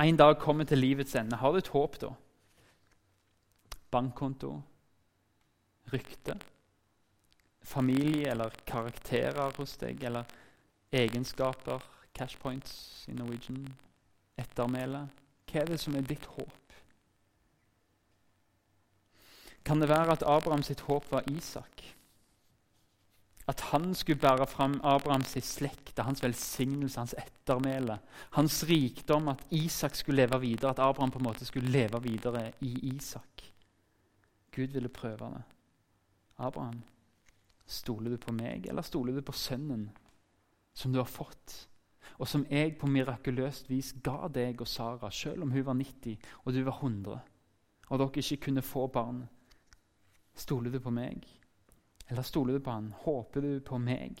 en 0.00 0.16
dag 0.16 0.38
kommer 0.38 0.64
til 0.64 0.78
livets 0.78 1.14
ende? 1.14 1.36
Har 1.36 1.52
du 1.52 1.58
et 1.58 1.68
håp 1.74 2.00
da? 2.00 2.14
Bankkonto? 3.92 4.54
Rykte? 5.92 6.38
Familie 7.62 8.30
eller 8.32 8.54
karakterer 8.66 9.52
hos 9.58 9.76
deg? 9.80 10.02
Eller 10.02 10.24
egenskaper? 10.92 11.84
Cash 12.16 12.38
points 12.40 13.04
i 13.08 13.16
Norwegian? 13.16 13.66
Ettermæle? 14.40 15.06
Hva 15.48 15.60
er 15.60 15.68
det 15.68 15.80
som 15.80 15.96
er 15.96 16.06
ditt 16.08 16.24
håp? 16.36 16.76
Kan 19.64 19.80
det 19.80 19.90
være 19.92 20.16
at 20.16 20.24
Abraham 20.26 20.64
sitt 20.66 20.80
håp 20.88 21.10
var 21.12 21.28
Isak? 21.30 21.84
At 23.48 23.60
han 23.72 23.94
skulle 23.94 24.22
bære 24.22 24.46
fram 24.46 24.80
Abrahams 24.86 25.34
slekt, 25.44 25.98
hans 25.98 26.22
velsignelse, 26.22 26.98
hans 26.98 27.14
ettermæle, 27.18 27.98
hans 28.38 28.64
rikdom, 28.68 29.28
at 29.28 29.42
Isak 29.50 29.94
skulle 29.94 30.22
leve 30.22 30.40
videre, 30.40 30.70
at 30.70 30.78
Abraham 30.78 31.10
på 31.10 31.18
en 31.18 31.26
måte 31.26 31.44
skulle 31.44 31.70
leve 31.70 32.02
videre 32.02 32.52
i 32.60 32.94
Isak. 32.94 33.52
Gud 34.52 34.72
ville 34.72 34.88
prøve 34.92 35.30
det. 35.32 35.42
Abraham, 36.36 36.82
stoler 37.66 38.10
du 38.10 38.18
på 38.20 38.32
meg, 38.36 38.66
eller 38.68 38.84
stoler 38.84 39.16
du 39.16 39.22
på 39.24 39.34
sønnen 39.36 39.90
som 40.74 40.92
du 40.92 40.98
har 41.00 41.08
fått, 41.08 41.68
og 42.18 42.28
som 42.28 42.44
jeg 42.50 42.76
på 42.80 42.88
mirakuløst 42.90 43.70
vis 43.70 43.92
ga 44.04 44.28
deg 44.32 44.60
og 44.60 44.68
Sara, 44.68 45.10
selv 45.10 45.46
om 45.46 45.52
hun 45.52 45.64
var 45.66 45.76
90 45.78 46.18
og 46.44 46.52
du 46.52 46.62
var 46.66 46.80
100, 46.80 47.20
og 47.88 48.00
dere 48.00 48.24
ikke 48.24 48.44
kunne 48.48 48.64
få 48.64 48.86
barn? 48.92 49.24
Stoler 50.34 50.72
du 50.72 50.80
på 50.80 50.92
meg, 50.94 51.26
eller 52.08 52.24
stoler 52.24 52.56
du 52.56 52.64
på 52.64 52.72
han? 52.72 52.92
Håper 53.04 53.44
du 53.44 53.52
på 53.64 53.78
meg, 53.78 54.20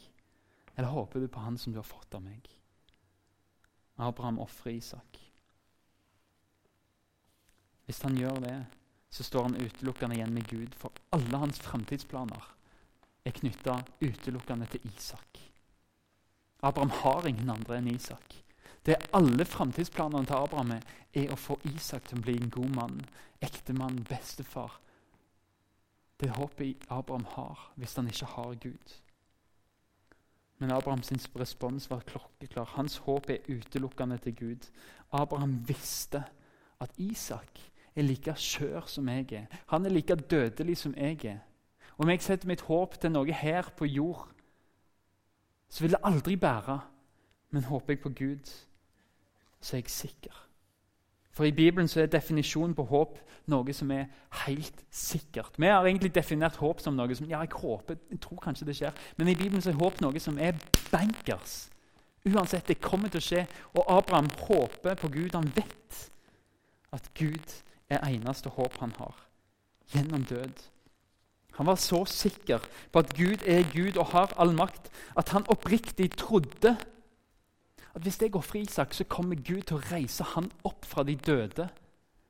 eller 0.76 0.92
håper 0.92 1.20
du 1.20 1.28
på 1.28 1.40
han 1.44 1.58
som 1.58 1.72
du 1.72 1.80
har 1.80 1.88
fått 1.88 2.14
av 2.16 2.24
meg? 2.24 2.48
Abraham 4.00 4.40
ofrer 4.40 4.76
Isak. 4.76 5.18
Hvis 7.84 8.00
han 8.02 8.16
gjør 8.16 8.40
det, 8.44 8.56
så 9.12 9.24
står 9.26 9.48
han 9.48 9.58
utelukkende 9.60 10.16
igjen 10.16 10.34
med 10.34 10.48
Gud, 10.48 10.74
for 10.74 10.92
alle 11.12 11.40
hans 11.42 11.60
framtidsplaner 11.60 12.46
er 13.28 13.36
knytta 13.36 13.82
utelukkende 14.00 14.66
til 14.72 14.86
Isak. 14.96 15.42
Abraham 16.62 16.94
har 17.02 17.28
ingen 17.28 17.50
andre 17.52 17.76
enn 17.78 17.90
Isak. 17.92 18.38
Det 18.82 18.96
er 18.96 19.10
Alle 19.14 19.44
framtidsplanene 19.44 20.26
til 20.26 20.34
Abraham 20.38 20.72
er 21.14 21.30
å 21.30 21.38
få 21.38 21.58
Isak 21.74 22.08
til 22.08 22.18
å 22.18 22.24
bli 22.24 22.38
en 22.40 22.50
god 22.50 22.72
mann, 22.74 23.04
ektemann, 23.42 24.00
bestefar, 24.08 24.80
det 26.22 26.30
håpet 26.30 26.84
Abraham 26.88 27.26
har 27.34 27.70
hvis 27.74 27.96
han 27.98 28.08
ikke 28.10 28.26
har 28.36 28.54
Gud. 28.62 28.92
Men 30.58 30.70
Abrahams 30.70 31.10
respons 31.34 31.88
var 31.90 32.04
klokkeklar. 32.06 32.68
Hans 32.76 32.96
håp 33.02 33.30
er 33.30 33.42
utelukkende 33.48 34.18
til 34.22 34.36
Gud. 34.36 34.68
Abraham 35.10 35.56
visste 35.66 36.22
at 36.80 36.90
Isak 36.96 37.58
er 37.96 38.06
like 38.06 38.34
skjør 38.36 38.86
som 38.86 39.08
jeg 39.08 39.32
er. 39.32 39.46
Han 39.66 39.86
er 39.86 39.90
like 39.90 40.16
dødelig 40.16 40.76
som 40.76 40.94
jeg 40.96 41.24
er. 41.24 41.40
Om 41.98 42.08
jeg 42.08 42.22
setter 42.22 42.48
mitt 42.48 42.64
håp 42.66 42.96
til 43.00 43.12
noe 43.12 43.32
her 43.32 43.68
på 43.76 43.84
jord, 43.84 44.28
så 45.68 45.84
vil 45.84 45.94
det 45.94 46.04
aldri 46.04 46.36
bære. 46.36 46.80
Men 47.52 47.68
håper 47.68 47.92
jeg 47.92 48.00
på 48.00 48.08
Gud, 48.08 48.48
så 49.60 49.76
er 49.76 49.82
jeg 49.82 49.90
sikker. 49.90 50.38
For 51.32 51.44
I 51.44 51.52
Bibelen 51.52 51.88
så 51.88 52.00
er 52.00 52.06
definisjonen 52.06 52.74
på 52.74 52.84
håp 52.84 53.18
noe 53.52 53.72
som 53.72 53.90
er 53.90 54.06
helt 54.44 54.84
sikkert. 54.90 55.56
Vi 55.56 55.66
har 55.66 55.84
egentlig 55.84 56.14
definert 56.14 56.56
håp 56.60 56.80
som 56.80 56.96
noe 56.96 57.14
som 57.16 57.28
ja, 57.28 57.40
jeg 57.40 57.52
håper, 57.56 57.96
jeg 58.10 58.20
tror 58.20 58.40
kanskje 58.40 58.68
det 58.68 58.76
skjer. 58.76 58.98
Men 59.16 59.28
i 59.28 59.36
Bibelen 59.36 59.64
så 59.64 59.72
er 59.72 59.80
håp 59.80 60.00
noe 60.04 60.20
som 60.20 60.38
er 60.38 60.56
bankers. 60.90 61.68
Uansett, 62.28 62.68
det 62.68 62.80
kommer 62.80 63.08
til 63.10 63.20
å 63.22 63.24
skje. 63.24 63.46
Og 63.74 63.88
Abraham 63.90 64.28
håper 64.44 64.94
på 65.00 65.08
Gud. 65.12 65.32
Han 65.34 65.48
vet 65.56 66.02
at 66.92 67.08
Gud 67.18 67.56
er 67.92 68.06
eneste 68.08 68.52
håp 68.52 68.78
han 68.80 68.94
har. 68.98 69.16
Gjennom 69.92 70.24
død. 70.24 70.68
Han 71.58 71.68
var 71.68 71.76
så 71.76 72.04
sikker 72.08 72.64
på 72.92 73.02
at 73.02 73.12
Gud 73.16 73.44
er 73.46 73.66
Gud 73.72 73.98
og 74.00 74.12
har 74.14 74.32
all 74.40 74.54
makt, 74.56 74.88
at 75.16 75.34
han 75.34 75.48
oppriktig 75.52 76.10
trodde 76.16 76.76
at 77.92 78.02
hvis 78.02 78.22
jeg 78.22 78.34
ofrer 78.34 78.62
Isak, 78.62 78.94
så 78.94 79.04
kommer 79.04 79.36
Gud 79.36 79.66
til 79.68 79.76
å 79.76 79.84
reise 79.90 80.24
han 80.32 80.48
opp 80.64 80.86
fra 80.88 81.04
de 81.04 81.16
døde. 81.16 81.68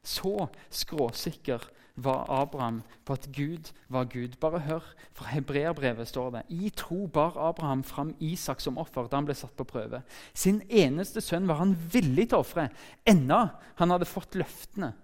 Så 0.02 0.48
skråsikker 0.74 1.62
var 1.94 2.26
Abraham 2.32 2.80
på 3.04 3.12
at 3.12 3.28
Gud 3.36 3.70
var 3.88 4.08
Gud. 4.10 4.38
Bare 4.40 4.58
hør, 4.64 4.82
fra 5.14 5.28
hebreerbrevet 5.30 6.08
står 6.08 6.30
det 6.30 6.42
I 6.48 6.70
tro 6.76 7.06
bar 7.06 7.36
Abraham 7.36 7.84
fram 7.84 8.14
Isak 8.20 8.60
som 8.60 8.78
offer 8.80 9.06
da 9.06 9.20
han 9.20 9.28
ble 9.28 9.36
satt 9.38 9.54
på 9.58 9.68
prøve. 9.68 10.02
Sin 10.34 10.62
eneste 10.68 11.20
sønn 11.20 11.46
var 11.46 11.60
han 11.60 11.76
villig 11.92 12.30
til 12.30 12.40
å 12.40 12.46
ofre, 12.46 12.70
enda 13.06 13.44
han 13.78 13.94
hadde 13.94 14.08
fått 14.08 14.38
løftene. 14.40 14.94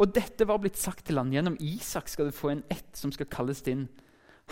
Og 0.00 0.12
dette 0.14 0.46
var 0.48 0.60
blitt 0.62 0.80
sagt 0.80 1.06
til 1.08 1.20
han, 1.20 1.32
Gjennom 1.32 1.58
Isak 1.60 2.08
skal 2.10 2.30
du 2.30 2.36
få 2.36 2.52
en 2.52 2.64
ett 2.72 2.96
som 2.98 3.12
skal 3.12 3.30
kalles 3.30 3.62
din. 3.66 3.86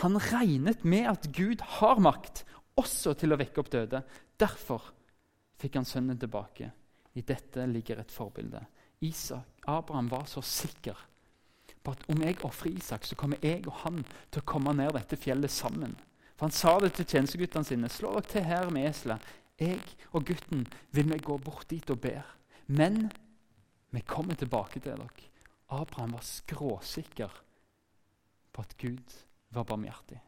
Han 0.05 0.19
regnet 0.31 0.85
med 0.85 1.09
at 1.11 1.31
Gud 1.35 1.65
har 1.81 2.01
makt, 2.03 2.45
også 2.79 3.15
til 3.19 3.35
å 3.35 3.39
vekke 3.41 3.61
opp 3.61 3.71
døde. 3.73 4.03
Derfor 4.41 4.93
fikk 5.61 5.81
han 5.81 5.89
sønnen 5.89 6.19
tilbake. 6.21 6.71
I 7.19 7.25
dette 7.27 7.67
ligger 7.67 8.01
et 8.01 8.13
forbilde. 8.15 8.63
Isak, 9.05 9.65
Abraham 9.67 10.09
var 10.13 10.29
så 10.31 10.43
sikker 10.45 10.97
på 11.81 11.95
at 11.95 12.05
om 12.13 12.23
jeg 12.23 12.39
ofrer 12.45 12.77
Isak, 12.77 13.07
så 13.09 13.17
kommer 13.17 13.41
jeg 13.43 13.65
og 13.67 13.75
han 13.85 14.03
til 14.31 14.43
å 14.43 14.49
komme 14.49 14.75
ned 14.77 14.93
dette 14.97 15.19
fjellet 15.21 15.53
sammen. 15.53 15.95
For 16.37 16.49
Han 16.49 16.57
sa 16.57 16.79
det 16.81 16.93
til 16.97 17.09
tjenesteguttene 17.09 17.69
sine. 17.69 17.89
Slå 17.89 18.15
dere 18.17 18.29
til 18.29 18.45
her 18.45 18.71
med 18.73 18.89
eselet. 18.89 19.25
Jeg 19.61 19.81
og 20.13 20.25
gutten 20.29 20.67
vil 20.97 21.11
vi 21.13 21.19
gå 21.21 21.37
bort 21.45 21.69
dit 21.69 21.91
og 21.93 22.01
ber. 22.01 22.25
Men 22.67 23.11
vi 23.91 24.01
kommer 24.07 24.35
tilbake 24.39 24.81
til 24.81 24.93
dere. 24.93 25.09
Abraham 25.71 26.17
var 26.19 26.27
skråsikker 26.27 27.31
på 28.53 28.63
at 28.63 28.77
Gud 28.79 29.15
var 29.51 29.67
barmhjertig. 29.67 30.19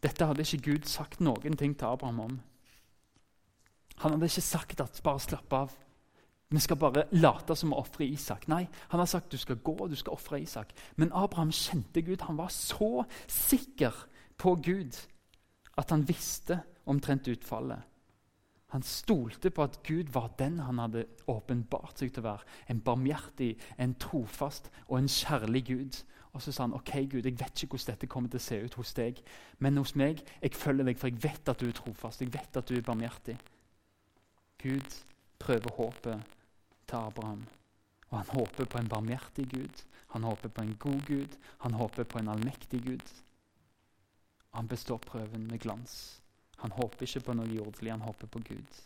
Dette 0.00 0.26
hadde 0.26 0.44
ikke 0.44 0.72
Gud 0.72 0.88
sagt 0.88 1.20
noen 1.20 1.56
ting 1.60 1.76
til 1.76 1.90
Abraham 1.90 2.20
om. 2.24 2.38
Han 4.00 4.16
hadde 4.16 4.30
ikke 4.30 4.44
sagt 4.44 4.80
at 4.80 5.00
bare 5.04 5.20
slapp 5.20 5.52
av. 5.52 5.74
Vi 6.50 6.60
skal 6.60 6.80
bare 6.80 7.04
late 7.12 7.54
som 7.54 7.74
å 7.74 7.82
ofre 7.84 8.08
Isak. 8.08 8.48
Nei, 8.50 8.64
han 8.90 9.00
har 9.00 9.06
sagt 9.06 9.30
du 9.30 9.38
skal 9.38 9.60
gå 9.62 9.76
og 9.76 9.92
du 9.92 9.96
skal 9.98 10.16
ofre 10.16 10.40
Isak. 10.40 10.72
Men 10.96 11.12
Abraham 11.12 11.52
kjente 11.54 12.02
Gud. 12.02 12.24
Han 12.26 12.40
var 12.40 12.48
så 12.50 13.04
sikker 13.28 13.94
på 14.40 14.56
Gud 14.64 14.96
at 15.78 15.92
han 15.92 16.02
visste 16.08 16.62
omtrent 16.90 17.28
utfallet. 17.30 17.84
Han 18.70 18.82
stolte 18.86 19.50
på 19.50 19.64
at 19.66 19.80
Gud 19.86 20.12
var 20.14 20.30
den 20.38 20.60
han 20.62 20.78
hadde 20.78 21.06
åpenbart 21.30 21.98
seg 21.98 22.12
til 22.14 22.22
å 22.22 22.28
være. 22.28 22.46
En 22.70 22.82
barmhjertig, 22.86 23.56
en 23.78 23.96
trofast 23.98 24.70
og 24.86 25.00
en 25.00 25.10
kjærlig 25.10 25.64
Gud. 25.66 26.00
Og 26.30 26.42
så 26.42 26.54
sa 26.54 26.68
han 26.68 26.76
ok 26.78 26.92
Gud, 27.10 27.26
jeg 27.26 27.38
vet 27.40 27.64
ikke 27.64 27.74
hvordan 27.74 27.96
dette 27.96 28.10
kommer 28.10 28.30
til 28.30 28.38
å 28.38 28.44
se 28.44 28.58
ut 28.62 28.76
hos 28.78 28.92
deg, 28.94 29.18
men 29.58 29.80
hos 29.80 29.96
meg 29.98 30.22
jeg 30.38 30.54
følger 30.54 30.86
deg, 30.86 31.00
for 31.00 31.10
jeg 31.10 31.22
vet 31.24 31.50
at 31.50 31.58
du 31.58 31.66
er 31.66 31.74
trofast. 31.74 32.22
jeg 32.22 32.30
vet 32.32 32.56
at 32.56 32.68
du 32.68 32.76
er 32.76 32.86
barmhjertig. 32.86 33.38
Gud 34.62 35.00
prøver 35.40 35.74
håpet 35.74 36.22
til 36.86 36.96
Abraham. 36.96 37.46
Og 38.10 38.18
han 38.18 38.26
håper 38.36 38.64
på 38.64 38.78
en 38.78 38.88
barmhjertig 38.88 39.48
Gud, 39.50 39.82
han 40.10 40.22
håper 40.22 40.48
på 40.48 40.62
en 40.62 40.76
god 40.78 41.02
Gud, 41.06 41.36
han 41.58 41.74
håper 41.74 42.04
på 42.04 42.18
en 42.18 42.28
allmektig 42.28 42.82
Gud. 42.86 43.12
Og 44.50 44.58
han 44.58 44.68
består 44.68 44.98
prøven 44.98 45.46
med 45.46 45.58
glans. 45.58 46.22
Han 46.60 46.72
håper 46.76 47.06
ikke 47.06 47.24
på 47.24 47.34
noe 47.36 47.48
jordelig, 47.48 47.92
han 47.92 48.04
håper 48.04 48.28
på 48.28 48.42
Gud. 48.50 48.80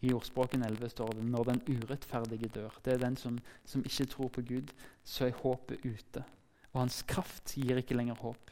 I 0.00 0.12
ordspråken 0.12 0.62
11 0.62 0.88
står 0.92 1.16
det 1.16 1.24
når 1.24 1.44
den 1.44 1.62
urettferdige 1.66 2.48
dør. 2.54 2.74
Det 2.84 2.92
er 2.92 2.98
den 3.02 3.16
som, 3.16 3.38
som 3.64 3.84
ikke 3.84 4.06
tror 4.12 4.28
på 4.28 4.42
Gud. 4.42 4.70
Så 5.04 5.26
er 5.26 5.40
håpet 5.40 5.84
ute. 5.84 6.24
Og 6.72 6.80
hans 6.80 7.02
kraft 7.08 7.54
gir 7.56 7.80
ikke 7.80 7.96
lenger 7.96 8.14
håp. 8.20 8.50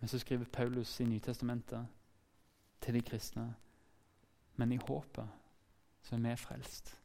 Men 0.00 0.08
så 0.08 0.18
skriver 0.18 0.44
Paulus 0.44 1.00
i 1.00 1.04
Nytestamentet 1.04 1.86
til 2.80 2.94
de 2.94 3.02
kristne 3.02 3.54
Men 4.56 4.72
i 4.72 4.76
håpet 4.76 5.28
så 6.02 6.14
er 6.14 6.18
vi 6.18 6.36
frelst. 6.36 6.96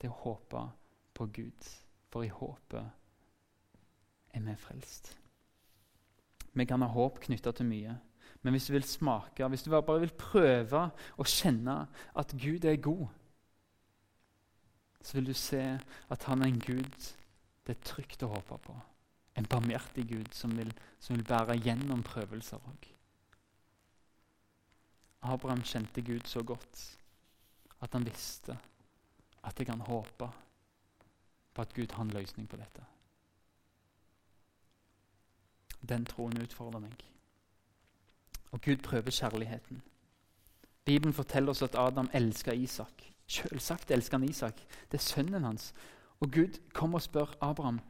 Det 0.00 0.08
er 0.08 0.14
å 0.14 0.22
håpe 0.24 0.62
på 1.14 1.26
Gud. 1.26 1.70
For 2.10 2.24
i 2.24 2.32
håpet 2.32 2.86
er 4.34 4.46
vi 4.46 4.56
frelst. 4.56 5.19
Vi 6.52 6.66
kan 6.66 6.82
ha 6.82 6.88
håp 6.90 7.20
knytta 7.24 7.52
til 7.54 7.68
mye. 7.68 7.94
Men 8.42 8.54
hvis 8.56 8.66
du 8.66 8.72
vil 8.72 8.86
smake, 8.86 9.46
hvis 9.48 9.62
du 9.62 9.70
bare 9.70 10.00
vil 10.00 10.12
prøve 10.16 10.86
å 10.90 11.26
kjenne 11.28 11.82
at 12.16 12.32
Gud 12.40 12.64
er 12.64 12.80
god, 12.80 13.08
så 15.00 15.16
vil 15.16 15.30
du 15.30 15.36
se 15.36 15.62
at 16.12 16.24
han 16.28 16.42
er 16.42 16.50
en 16.50 16.62
Gud 16.62 17.10
det 17.66 17.76
er 17.76 17.86
trygt 17.86 18.24
å 18.24 18.32
håpe 18.32 18.56
på. 18.64 18.74
En 19.38 19.46
barmhjertig 19.46 20.06
Gud 20.10 20.32
som 20.34 20.56
vil, 20.58 20.72
som 20.98 21.14
vil 21.14 21.26
bære 21.28 21.58
gjennom 21.62 22.02
prøvelser 22.02 22.58
òg. 22.66 22.88
Abraham 25.30 25.62
kjente 25.62 26.02
Gud 26.02 26.26
så 26.26 26.42
godt 26.42 26.80
at 27.84 27.92
han 27.94 28.06
visste 28.08 28.56
at 29.44 29.60
jeg 29.60 29.68
kan 29.68 29.84
håpe 29.86 30.30
på 31.54 31.62
at 31.62 31.74
Gud 31.76 31.92
har 31.94 32.04
en 32.04 32.14
løsning 32.16 32.48
på 32.48 32.58
dette. 32.58 32.84
Den 35.88 36.04
troen 36.04 36.42
utfordrer 36.42 36.80
meg. 36.80 37.04
Og 38.52 38.60
Gud 38.60 38.76
prøver 38.76 39.10
kjærligheten. 39.10 39.82
Bibelen 40.84 41.14
forteller 41.14 41.50
oss 41.50 41.62
at 41.62 41.78
Adam 41.78 42.10
elsker 42.12 42.52
Isak. 42.52 43.04
Selvsagt 43.26 43.90
elsker 43.90 44.18
han 44.18 44.28
Isak. 44.28 44.60
Det 44.92 44.98
er 44.98 45.06
sønnen 45.06 45.44
hans. 45.44 45.74
Og 46.20 46.30
Gud 46.32 46.58
kommer 46.72 46.98
og 46.98 47.02
spør 47.02 47.36
Abraham 47.40 47.80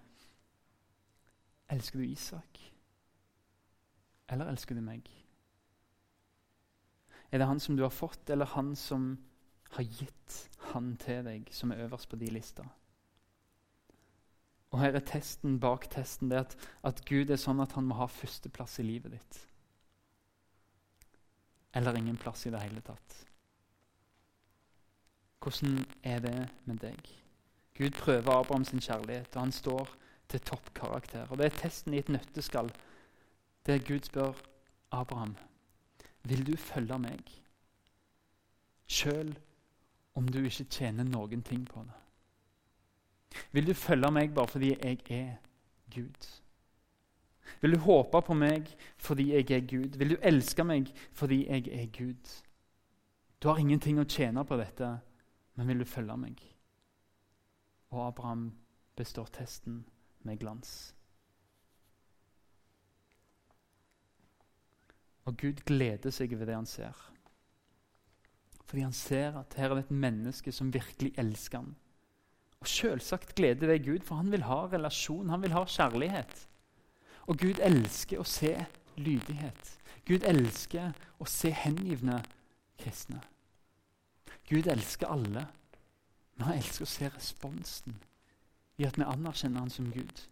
elsker 1.71 1.99
du 1.99 2.05
Isak, 2.05 2.59
eller 4.29 4.51
elsker 4.51 4.75
du 4.75 4.83
meg. 4.83 5.07
Er 7.31 7.39
det 7.39 7.47
han 7.47 7.61
som 7.61 7.77
du 7.77 7.83
har 7.83 7.95
fått, 7.95 8.31
eller 8.31 8.45
han 8.57 8.75
som 8.77 9.13
har 9.77 9.87
gitt 9.87 10.39
han 10.73 10.97
til 10.99 11.25
deg, 11.25 11.51
som 11.55 11.71
er 11.71 11.85
øverst 11.85 12.11
på 12.11 12.19
de 12.19 12.31
lista? 12.35 12.67
Og 14.71 14.81
her 14.81 14.95
er 14.95 15.07
testen 15.07 15.59
bak 15.63 15.89
testen 15.91 16.31
det 16.31 16.45
at, 16.45 16.57
at 16.87 17.03
Gud 17.09 17.31
er 17.31 17.41
sånn 17.41 17.63
at 17.63 17.75
han 17.75 17.89
må 17.89 17.99
ha 17.99 18.07
førsteplass 18.11 18.79
i 18.83 18.87
livet 18.87 19.17
ditt 19.19 19.47
eller 21.73 21.95
ingen 21.95 22.17
plass 22.17 22.47
i 22.47 22.51
det 22.51 22.61
hele 22.65 22.81
tatt. 22.83 23.17
Hvordan 25.41 25.85
er 26.03 26.19
det 26.25 26.49
med 26.67 26.81
deg? 26.83 27.11
Gud 27.79 27.95
prøver 27.97 28.33
Abraham 28.33 28.65
sin 28.65 28.83
kjærlighet, 28.83 29.37
og 29.37 29.41
han 29.41 29.53
står 29.53 29.93
til 30.29 30.41
toppkarakter. 30.41 31.31
Og 31.31 31.39
Det 31.39 31.47
er 31.47 31.59
testen 31.63 31.95
i 31.95 31.99
et 31.99 32.09
nøtteskall, 32.09 32.73
der 33.67 33.79
Gud 33.79 34.05
spør 34.05 34.35
Abraham 34.91 35.37
vil 36.23 36.47
du 36.47 36.57
følge 36.57 36.99
meg, 36.99 37.31
sjøl 38.91 39.33
om 40.15 40.29
du 40.29 40.43
ikke 40.45 40.65
tjener 40.65 41.05
noen 41.05 41.43
ting 41.43 41.65
på 41.69 41.81
det. 41.87 41.97
Vil 43.53 43.67
du 43.67 43.75
følge 43.75 44.11
meg 44.11 44.35
bare 44.35 44.51
fordi 44.51 44.75
jeg 44.75 45.01
er 45.11 45.37
Gud? 45.95 46.29
Vil 47.61 47.75
du 47.75 47.79
håpe 47.85 48.23
på 48.23 48.35
meg 48.35 48.71
fordi 48.99 49.31
jeg 49.33 49.51
er 49.51 49.67
Gud? 49.67 49.99
Vil 49.99 50.15
du 50.15 50.17
elske 50.23 50.65
meg 50.65 50.93
fordi 51.13 51.45
jeg 51.49 51.69
er 51.69 51.87
Gud? 51.99 52.37
Du 53.41 53.49
har 53.49 53.59
ingenting 53.59 53.99
å 54.01 54.09
tjene 54.09 54.45
på 54.45 54.57
dette, 54.61 54.89
men 55.57 55.69
vil 55.69 55.83
du 55.83 55.89
følge 55.89 56.17
meg? 56.21 56.41
Og 57.91 58.07
Abraham 58.07 58.51
består 58.97 59.31
testen 59.33 59.85
med 60.23 60.39
glans. 60.43 60.95
Og 65.25 65.37
Gud 65.41 65.63
gleder 65.67 66.13
seg 66.15 66.35
over 66.35 66.49
det 66.49 66.59
han 66.59 66.69
ser. 66.69 66.97
Fordi 68.65 68.85
han 68.87 68.95
ser 68.95 69.39
at 69.41 69.55
her 69.59 69.71
er 69.71 69.81
det 69.81 69.87
et 69.89 69.97
menneske 70.05 70.53
som 70.53 70.73
virkelig 70.75 71.13
elsker 71.19 71.63
ham. 71.63 71.75
Og 72.61 72.69
Selvsagt 72.69 73.35
gleder 73.35 73.67
det 73.67 73.85
Gud, 73.87 74.03
for 74.05 74.21
han 74.21 74.33
vil 74.33 74.43
ha 74.45 74.67
relasjon, 74.69 75.31
han 75.31 75.43
vil 75.43 75.55
ha 75.57 75.65
kjærlighet. 75.65 76.49
Og 77.27 77.39
Gud 77.41 77.61
elsker 77.65 78.21
å 78.21 78.27
se 78.29 78.53
lydighet. 79.01 79.71
Gud 80.09 80.27
elsker 80.29 80.93
å 81.21 81.29
se 81.29 81.53
hengivne 81.57 82.19
kristne. 82.81 83.21
Gud 84.51 84.67
elsker 84.69 85.09
alle, 85.09 85.47
men 86.37 86.47
han 86.49 86.59
elsker 86.59 86.85
å 86.85 86.91
se 86.91 87.09
responsen 87.15 87.97
i 88.81 88.87
at 88.89 88.99
vi 88.99 89.07
anerkjenner 89.09 89.65
han 89.65 89.73
som 89.73 89.89
Gud. 89.93 90.25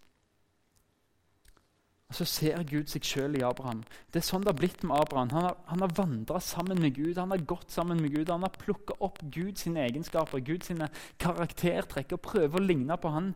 Og 2.09 2.14
Så 2.14 2.25
ser 2.25 2.62
Gud 2.64 2.88
seg 2.88 3.05
sjøl 3.05 3.37
i 3.37 3.44
Abraham. 3.44 3.83
Det 4.09 4.23
er 4.23 4.25
sånn 4.25 4.44
det 4.44 4.55
har 4.55 4.57
blitt 4.57 4.85
med 4.87 4.97
Abraham. 4.97 5.29
Han 5.35 5.44
har, 5.44 5.57
han 5.68 5.85
har 5.85 5.92
vandra 5.97 6.40
sammen 6.40 6.81
med 6.81 6.94
Gud, 6.97 7.18
han 7.21 7.35
har 7.35 7.44
gått 7.44 7.71
sammen 7.71 8.01
med 8.01 8.14
Gud. 8.14 8.31
Han 8.33 8.47
har 8.47 8.55
plukka 8.57 8.97
opp 9.05 9.21
Guds 9.35 9.66
egenskaper, 9.68 10.40
Guds 10.40 10.73
karaktertrekk 11.21 12.16
og 12.16 12.25
prøver 12.25 12.57
å 12.57 12.64
ligne 12.64 12.97
på 12.97 13.12
han. 13.12 13.35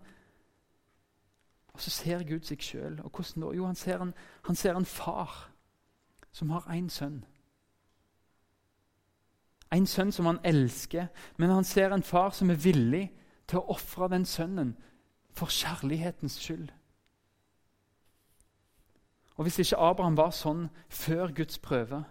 Og 1.72 1.84
så 1.84 1.92
ser 1.92 2.24
Gud 2.24 2.48
seg 2.48 2.64
sjøl. 2.64 2.98
Og 3.04 3.12
hvordan 3.12 3.44
da? 3.44 3.52
Jo, 3.58 3.68
han 3.68 3.76
ser, 3.76 4.00
en, 4.00 4.14
han 4.48 4.56
ser 4.56 4.80
en 4.80 4.88
far 4.88 5.36
som 6.32 6.56
har 6.56 6.64
én 6.72 6.88
sønn. 6.88 7.22
En 9.72 9.86
sønn 9.88 10.12
som 10.12 10.28
han 10.28 10.40
elsker, 10.44 11.08
men 11.36 11.52
han 11.52 11.64
ser 11.64 11.92
en 11.92 12.04
far 12.04 12.32
som 12.36 12.50
er 12.52 12.60
villig 12.60 13.06
til 13.48 13.60
å 13.60 13.72
ofre 13.76 14.08
den 14.12 14.24
sønnen 14.28 14.78
for 15.36 15.52
kjærlighetens 15.52 16.40
skyld. 16.40 16.72
Og 19.36 19.44
Hvis 19.44 19.58
ikke 19.58 19.80
Abraham 19.80 20.16
var 20.16 20.30
sånn 20.30 20.68
før 20.88 21.32
Guds 21.32 21.58
prøve, 21.58 22.04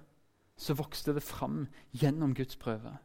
så 0.57 0.73
vokste 0.73 1.13
det 1.13 1.23
fram 1.23 1.67
gjennom 1.93 2.36
Guds 2.36 2.55
prøve. 2.55 2.97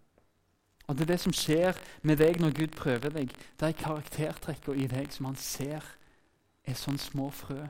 Og 0.87 0.95
Det 0.95 1.03
er 1.03 1.13
det 1.13 1.21
som 1.21 1.33
skjer 1.33 1.79
med 2.03 2.21
deg 2.23 2.41
når 2.41 2.55
Gud 2.55 2.77
prøver 2.77 3.11
deg. 3.11 3.33
Det 3.61 3.69
er 3.69 3.81
karaktertrekkene 3.81 4.85
i 4.85 4.87
deg 4.87 5.13
som 5.13 5.31
han 5.31 5.37
ser 5.37 5.85
er 6.67 6.79
sånn 6.79 6.99
små 6.99 7.31
frø. 7.31 7.67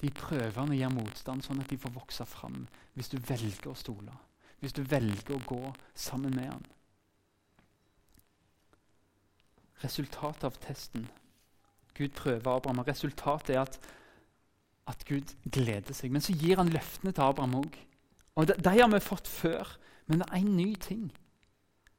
De 0.00 0.10
prøvene 0.14 0.76
gir 0.78 0.92
motstand, 0.94 1.44
sånn 1.44 1.60
at 1.60 1.70
de 1.70 1.78
får 1.78 1.92
vokse 1.94 2.24
fram 2.26 2.66
hvis 2.94 3.10
du 3.12 3.18
velger 3.18 3.70
å 3.72 3.78
stole. 3.78 4.14
Hvis 4.60 4.76
du 4.76 4.82
velger 4.82 5.34
å 5.36 5.42
gå 5.46 5.72
sammen 5.94 6.34
med 6.36 6.52
han. 6.52 6.66
Resultatet 9.82 10.44
av 10.44 10.58
testen 10.60 11.08
Gud 11.96 12.14
prøver 12.16 12.52
Abraham, 12.52 12.80
og 12.80 12.88
resultatet 12.88 13.54
er 13.54 13.62
at, 13.64 13.78
at 14.90 15.04
Gud 15.08 15.34
gleder 15.46 15.96
seg. 15.96 16.12
Men 16.12 16.24
så 16.24 16.34
gir 16.36 16.60
han 16.60 16.72
løftene 16.72 17.14
til 17.14 17.26
Abraham 17.26 17.60
òg. 17.62 17.78
Og 18.38 18.50
de, 18.50 18.56
de 18.58 18.74
har 18.76 18.90
vi 18.90 19.02
fått 19.02 19.28
før, 19.30 19.76
men 20.06 20.22
det 20.22 20.28
er 20.30 20.42
en 20.42 20.56
ny 20.56 20.74
ting 20.80 21.08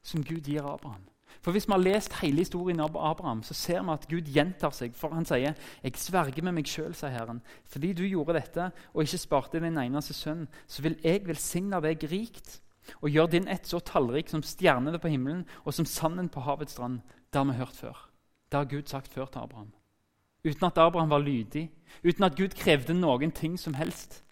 som 0.03 0.23
Gud 0.25 0.47
gir 0.47 0.65
Abraham. 0.65 1.07
For 1.41 1.51
Hvis 1.51 1.67
vi 1.67 1.71
har 1.71 1.81
lest 1.81 2.13
hele 2.21 2.43
historien 2.43 2.79
av 2.79 2.97
Abraham, 2.97 3.43
så 3.43 3.53
ser 3.53 3.81
vi 3.81 3.93
at 3.93 4.07
Gud 4.09 4.27
gjentar 4.29 4.73
seg. 4.75 4.95
For 4.95 5.13
Han 5.13 5.25
sier, 5.25 5.55
'Jeg 5.83 5.93
sverger 5.95 6.43
med 6.43 6.53
meg 6.53 6.65
sjøl', 6.65 6.93
sier 6.93 7.09
Herren. 7.09 7.41
'Fordi 7.65 7.93
du 7.93 8.03
gjorde 8.03 8.33
dette 8.33 8.71
og 8.93 9.03
ikke 9.03 9.17
sparte 9.17 9.59
din 9.59 9.77
eneste 9.77 10.13
sønn, 10.13 10.47
så 10.67 10.81
vil 10.81 10.99
jeg 11.03 11.27
velsigne 11.27 11.81
deg 11.81 12.03
rikt' 12.03 12.61
'og 13.01 13.09
gjøre 13.09 13.31
din 13.31 13.47
ett 13.47 13.67
så 13.67 13.79
tallrik 13.79 14.29
som 14.29 14.43
stjernene 14.43 14.99
på 14.99 15.07
himmelen 15.07 15.45
og 15.65 15.73
som 15.73 15.85
sanden 15.85 16.29
på 16.29 16.41
havets 16.41 16.73
strand.' 16.73 17.01
Det 17.31 17.39
har 17.39 17.45
vi 17.45 17.57
hørt 17.57 17.75
før. 17.75 18.09
Det 18.51 18.57
har 18.57 18.65
Gud 18.65 18.87
sagt 18.87 19.07
før 19.07 19.25
til 19.25 19.39
Abraham. 19.39 19.71
Uten 20.43 20.65
at 20.65 20.77
Abraham 20.77 21.09
var 21.09 21.19
lydig, 21.19 21.69
uten 22.03 22.23
at 22.23 22.35
Gud 22.35 22.55
krevde 22.57 22.93
noen 22.93 23.31
ting 23.31 23.59
som 23.59 23.73
helst. 23.73 24.23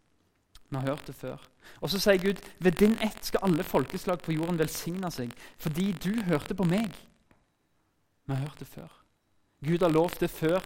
Vi 0.70 0.78
har 0.78 0.88
hørt 0.88 1.08
det 1.08 1.16
før. 1.16 1.38
Og 1.82 1.90
så 1.90 2.00
sier 2.02 2.22
Gud 2.22 2.42
ved 2.60 2.72
din 2.72 2.98
ett 3.02 3.26
skal 3.26 3.44
alle 3.44 3.64
folkeslag 3.64 4.22
på 4.22 4.34
jorden 4.34 4.60
velsigne 4.60 5.12
seg, 5.12 5.34
fordi 5.58 5.92
du 5.92 6.22
hørte 6.26 6.56
på 6.56 6.66
meg. 6.66 6.90
Vi 8.26 8.34
har 8.34 8.42
hørt 8.42 8.60
det 8.60 8.68
før. 8.68 8.90
Gud 9.66 9.82
har 9.86 9.94
lovt 9.94 10.20
det 10.20 10.30
før. 10.30 10.60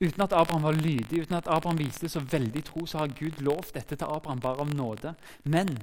Uten 0.00 0.22
at 0.22 0.32
Abraham 0.32 0.62
var 0.62 0.72
lydig, 0.72 1.22
uten 1.22 1.34
at 1.34 1.48
Abraham 1.48 1.78
viste 1.78 2.08
så 2.08 2.20
veldig 2.20 2.64
tro, 2.64 2.86
så 2.86 2.98
har 2.98 3.14
Gud 3.18 3.40
lovt 3.42 3.74
dette 3.74 3.96
til 3.96 4.06
Abraham 4.06 4.40
bare 4.40 4.60
av 4.60 4.74
nåde. 4.74 5.14
Men 5.44 5.78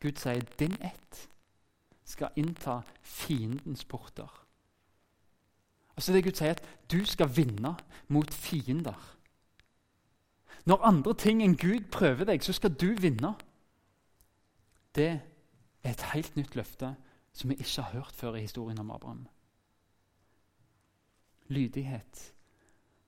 Gud 0.00 0.20
sier 0.20 0.44
din 0.58 0.76
ett 0.80 1.28
skal 2.04 2.36
innta 2.36 2.82
fiendens 3.02 3.84
porter. 3.84 4.43
Altså 5.96 6.12
det 6.12 6.24
Gud 6.24 6.34
sier, 6.34 6.56
at 6.56 6.62
du 6.90 7.04
skal 7.04 7.30
vinne 7.36 7.76
mot 8.08 8.34
fiender. 8.34 8.98
Når 10.64 10.82
andre 10.82 11.14
ting 11.14 11.42
enn 11.42 11.56
Gud 11.56 11.90
prøver 11.92 12.24
deg, 12.24 12.42
så 12.42 12.52
skal 12.52 12.74
du 12.74 12.94
vinne. 13.00 13.34
Det 14.94 15.08
er 15.84 15.90
et 15.90 16.06
helt 16.14 16.36
nytt 16.36 16.56
løfte 16.56 16.94
som 17.34 17.50
vi 17.50 17.58
ikke 17.58 17.82
har 17.82 17.92
hørt 17.92 18.12
før 18.12 18.34
i 18.34 18.46
historien 18.46 18.78
om 18.78 18.90
Abraham. 18.90 19.26
Lydighet. 21.48 22.34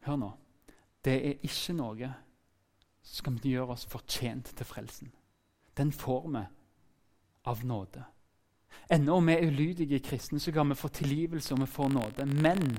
Hør 0.04 0.16
nå. 0.16 0.30
Det 1.04 1.14
er 1.14 1.46
ikke 1.46 1.72
noe 1.78 2.10
som 3.06 3.38
skal 3.38 3.52
gjøre 3.52 3.72
oss 3.76 3.86
fortjent 3.86 4.50
til 4.56 4.66
frelsen. 4.66 5.12
Den 5.76 5.92
får 5.92 6.28
vi 6.28 6.42
av 7.46 7.64
nåde. 7.64 8.04
Ennå 8.90 9.16
om 9.16 9.26
vi 9.26 9.32
er 9.32 9.46
ulydige 9.46 9.98
kristne, 10.00 10.40
så 10.40 10.52
kan 10.52 10.68
vi 10.68 10.74
få 10.74 10.88
tilgivelse 10.88 11.54
og 11.54 11.60
vi 11.60 11.66
får 11.66 11.88
nåde. 11.88 12.26
Men 12.26 12.78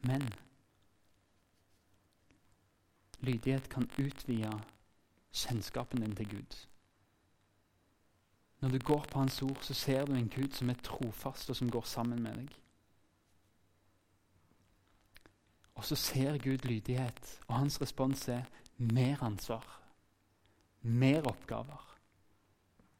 Men 0.00 0.32
lydighet 3.20 3.68
kan 3.68 3.90
utvide 3.98 4.60
kjennskapen 5.32 6.00
din 6.00 6.16
til 6.16 6.28
Gud. 6.28 6.66
Når 8.60 8.68
du 8.68 8.78
går 8.78 9.04
på 9.10 9.18
Hans 9.18 9.42
ord, 9.42 9.58
så 9.62 9.74
ser 9.74 10.06
du 10.06 10.14
en 10.14 10.28
Gud 10.28 10.50
som 10.52 10.70
er 10.70 10.74
trofast, 10.82 11.50
og 11.50 11.56
som 11.56 11.70
går 11.70 11.82
sammen 11.82 12.22
med 12.22 12.34
deg. 12.34 12.48
Og 15.74 15.84
så 15.84 15.94
ser 15.94 16.38
Gud 16.38 16.66
lydighet, 16.66 17.40
og 17.46 17.54
hans 17.54 17.80
respons 17.80 18.28
er 18.28 18.42
mer 18.76 19.22
ansvar, 19.22 19.80
mer 20.82 21.22
oppgaver, 21.22 21.87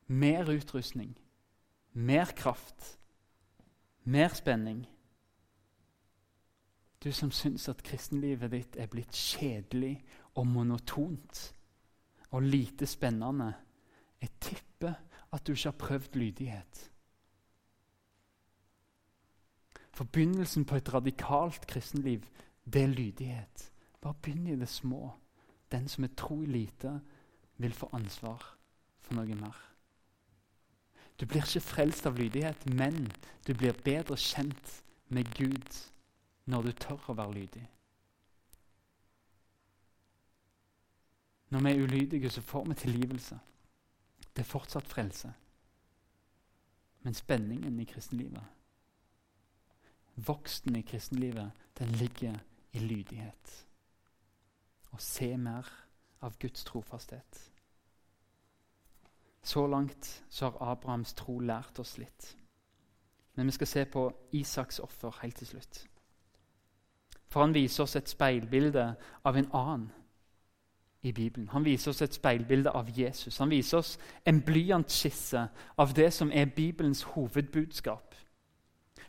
mer 0.08 0.48
utrustning, 0.50 1.16
mer 1.92 2.32
kraft, 2.36 2.98
mer 4.04 4.28
spenning. 4.28 4.86
Du 7.04 7.12
som 7.12 7.30
syns 7.30 7.68
at 7.68 7.82
kristenlivet 7.82 8.50
ditt 8.50 8.76
er 8.76 8.90
blitt 8.90 9.14
kjedelig 9.14 9.94
og 10.34 10.46
monotont 10.46 11.42
og 12.30 12.42
lite 12.42 12.86
spennende, 12.86 13.52
jeg 14.20 14.30
tipper 14.40 14.94
at 15.32 15.46
du 15.46 15.52
ikke 15.52 15.68
har 15.68 15.78
prøvd 15.78 16.16
lydighet. 16.16 16.90
For 19.92 20.04
på 20.04 20.76
et 20.76 20.94
radikalt 20.94 21.66
kristenliv, 21.66 22.22
det 22.72 22.82
er 22.82 22.86
lydighet. 22.86 23.72
Bare 24.00 24.14
begynn 24.22 24.46
i 24.46 24.56
det 24.56 24.68
små. 24.68 25.10
Den 25.72 25.88
som 25.88 26.04
er 26.04 26.14
tro 26.16 26.42
i 26.42 26.46
lite, 26.46 27.00
vil 27.56 27.72
få 27.72 27.88
ansvar 27.92 28.58
for 29.00 29.14
noe 29.14 29.34
mer. 29.34 29.56
Du 31.20 31.26
blir 31.26 31.42
ikke 31.42 31.60
frelst 31.60 32.06
av 32.06 32.18
lydighet, 32.18 32.66
men 32.66 33.08
du 33.46 33.54
blir 33.54 33.74
bedre 33.84 34.16
kjent 34.16 34.84
med 35.08 35.26
Gud 35.34 35.80
når 36.46 36.62
du 36.62 36.72
tør 36.72 37.10
å 37.10 37.16
være 37.18 37.34
lydig. 37.34 37.64
Når 41.48 41.64
vi 41.64 41.70
er 41.70 41.82
ulydige, 41.82 42.30
så 42.30 42.42
får 42.42 42.64
vi 42.68 42.74
tilgivelse. 42.74 43.38
Det 44.36 44.44
er 44.44 44.52
fortsatt 44.52 44.86
frelse. 44.86 45.32
Men 47.02 47.14
spenningen 47.14 47.80
i 47.80 47.86
kristenlivet, 47.88 48.44
voksten 50.14 50.76
i 50.76 50.82
kristenlivet, 50.82 51.50
den 51.78 51.88
ligger 51.88 52.38
i 52.72 52.78
lydighet. 52.78 53.52
Å 54.92 54.98
se 55.00 55.36
mer 55.36 55.66
av 56.20 56.38
Guds 56.38 56.64
trofasthet. 56.64 57.40
Så 59.48 59.66
langt 59.66 60.24
så 60.28 60.50
har 60.50 60.72
Abrahams 60.72 61.14
tro 61.16 61.38
lært 61.40 61.78
oss 61.80 61.94
litt. 61.98 62.34
Men 63.34 63.48
vi 63.48 63.54
skal 63.56 63.70
se 63.70 63.84
på 63.88 64.02
Isaks 64.36 64.78
offer 64.84 65.14
helt 65.22 65.38
til 65.40 65.48
slutt. 65.54 65.78
For 67.32 67.40
han 67.40 67.54
viser 67.56 67.86
oss 67.86 67.96
et 67.96 68.10
speilbilde 68.12 68.84
av 69.24 69.38
en 69.40 69.48
annen 69.56 69.86
i 71.00 71.14
Bibelen. 71.16 71.48
Han 71.54 71.64
viser 71.64 71.94
oss 71.94 72.02
et 72.04 72.18
speilbilde 72.18 72.74
av 72.76 72.90
Jesus. 72.92 73.38
Han 73.38 73.48
viser 73.48 73.80
oss 73.80 73.94
en 74.26 74.42
blyantskisse 74.44 75.46
av 75.78 75.96
det 75.96 76.10
som 76.12 76.32
er 76.34 76.52
Bibelens 76.52 77.06
hovedbudskap. 77.14 78.18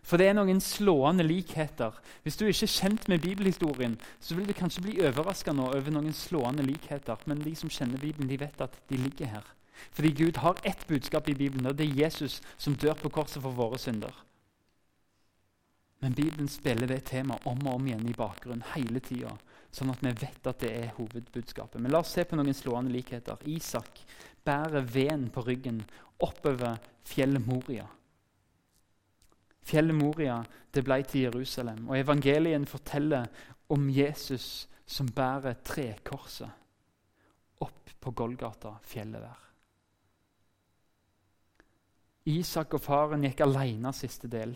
For 0.04 0.22
det 0.22 0.30
er 0.30 0.40
noen 0.40 0.64
slående 0.64 1.28
likheter. 1.28 2.00
Hvis 2.24 2.40
du 2.40 2.46
ikke 2.48 2.70
er 2.70 2.78
kjent 2.78 3.12
med 3.12 3.26
bibelhistorien, 3.28 4.00
så 4.20 4.40
vil 4.40 4.48
du 4.48 4.56
kanskje 4.56 4.88
bli 4.88 5.00
overraska 5.04 5.52
over 5.52 5.92
noen 5.92 6.14
slående 6.16 6.64
likheter, 6.64 7.20
men 7.26 7.44
de 7.44 7.56
som 7.60 7.70
kjenner 7.70 8.00
Bibelen, 8.00 8.30
de 8.30 8.40
vet 8.40 8.62
at 8.62 8.84
de 8.90 9.04
ligger 9.04 9.36
her. 9.36 9.56
Fordi 9.92 10.12
Gud 10.12 10.38
har 10.38 10.60
ett 10.64 10.88
budskap 10.88 11.30
i 11.30 11.36
Bibelen, 11.36 11.68
og 11.70 11.78
det 11.78 11.88
er 11.88 12.04
Jesus 12.06 12.40
som 12.58 12.76
dør 12.76 12.98
på 13.00 13.12
korset 13.14 13.42
for 13.44 13.56
våre 13.56 13.80
synder. 13.82 14.14
Men 16.00 16.16
Bibelen 16.16 16.48
spiller 16.48 16.88
det 16.88 17.04
temaet 17.10 17.46
om 17.48 17.60
og 17.68 17.76
om 17.76 17.88
igjen 17.88 18.08
i 18.08 18.16
bakgrunnen 18.16 18.64
hele 18.74 19.02
tida, 19.04 19.34
sånn 19.72 19.92
at 19.92 20.04
vi 20.04 20.14
vet 20.22 20.48
at 20.48 20.62
det 20.64 20.72
er 20.72 20.94
hovedbudskapet. 20.96 21.82
Men 21.82 21.92
la 21.92 22.00
oss 22.00 22.14
se 22.16 22.24
på 22.24 22.40
noen 22.40 22.56
slående 22.56 22.94
likheter. 22.94 23.42
Isak 23.52 24.00
bærer 24.48 24.88
veden 24.88 25.28
på 25.34 25.44
ryggen 25.46 25.84
oppover 26.24 26.80
fjellet 27.08 27.44
Moria. 27.46 27.86
Fjellet 29.70 29.96
Moria 29.96 30.40
det 30.74 30.86
ble 30.86 31.02
til 31.04 31.28
Jerusalem, 31.28 31.90
og 31.90 32.00
evangelien 32.00 32.66
forteller 32.70 33.28
om 33.70 33.90
Jesus 33.92 34.70
som 34.90 35.10
bærer 35.14 35.60
trekorset 35.66 36.50
opp 37.62 37.92
på 38.00 38.16
Golgata, 38.16 38.78
fjellet 38.88 39.22
der. 39.22 39.49
Isak 42.26 42.74
og 42.74 42.82
faren 42.82 43.24
gikk 43.24 43.46
alene 43.46 43.94
siste 43.96 44.28
del. 44.28 44.56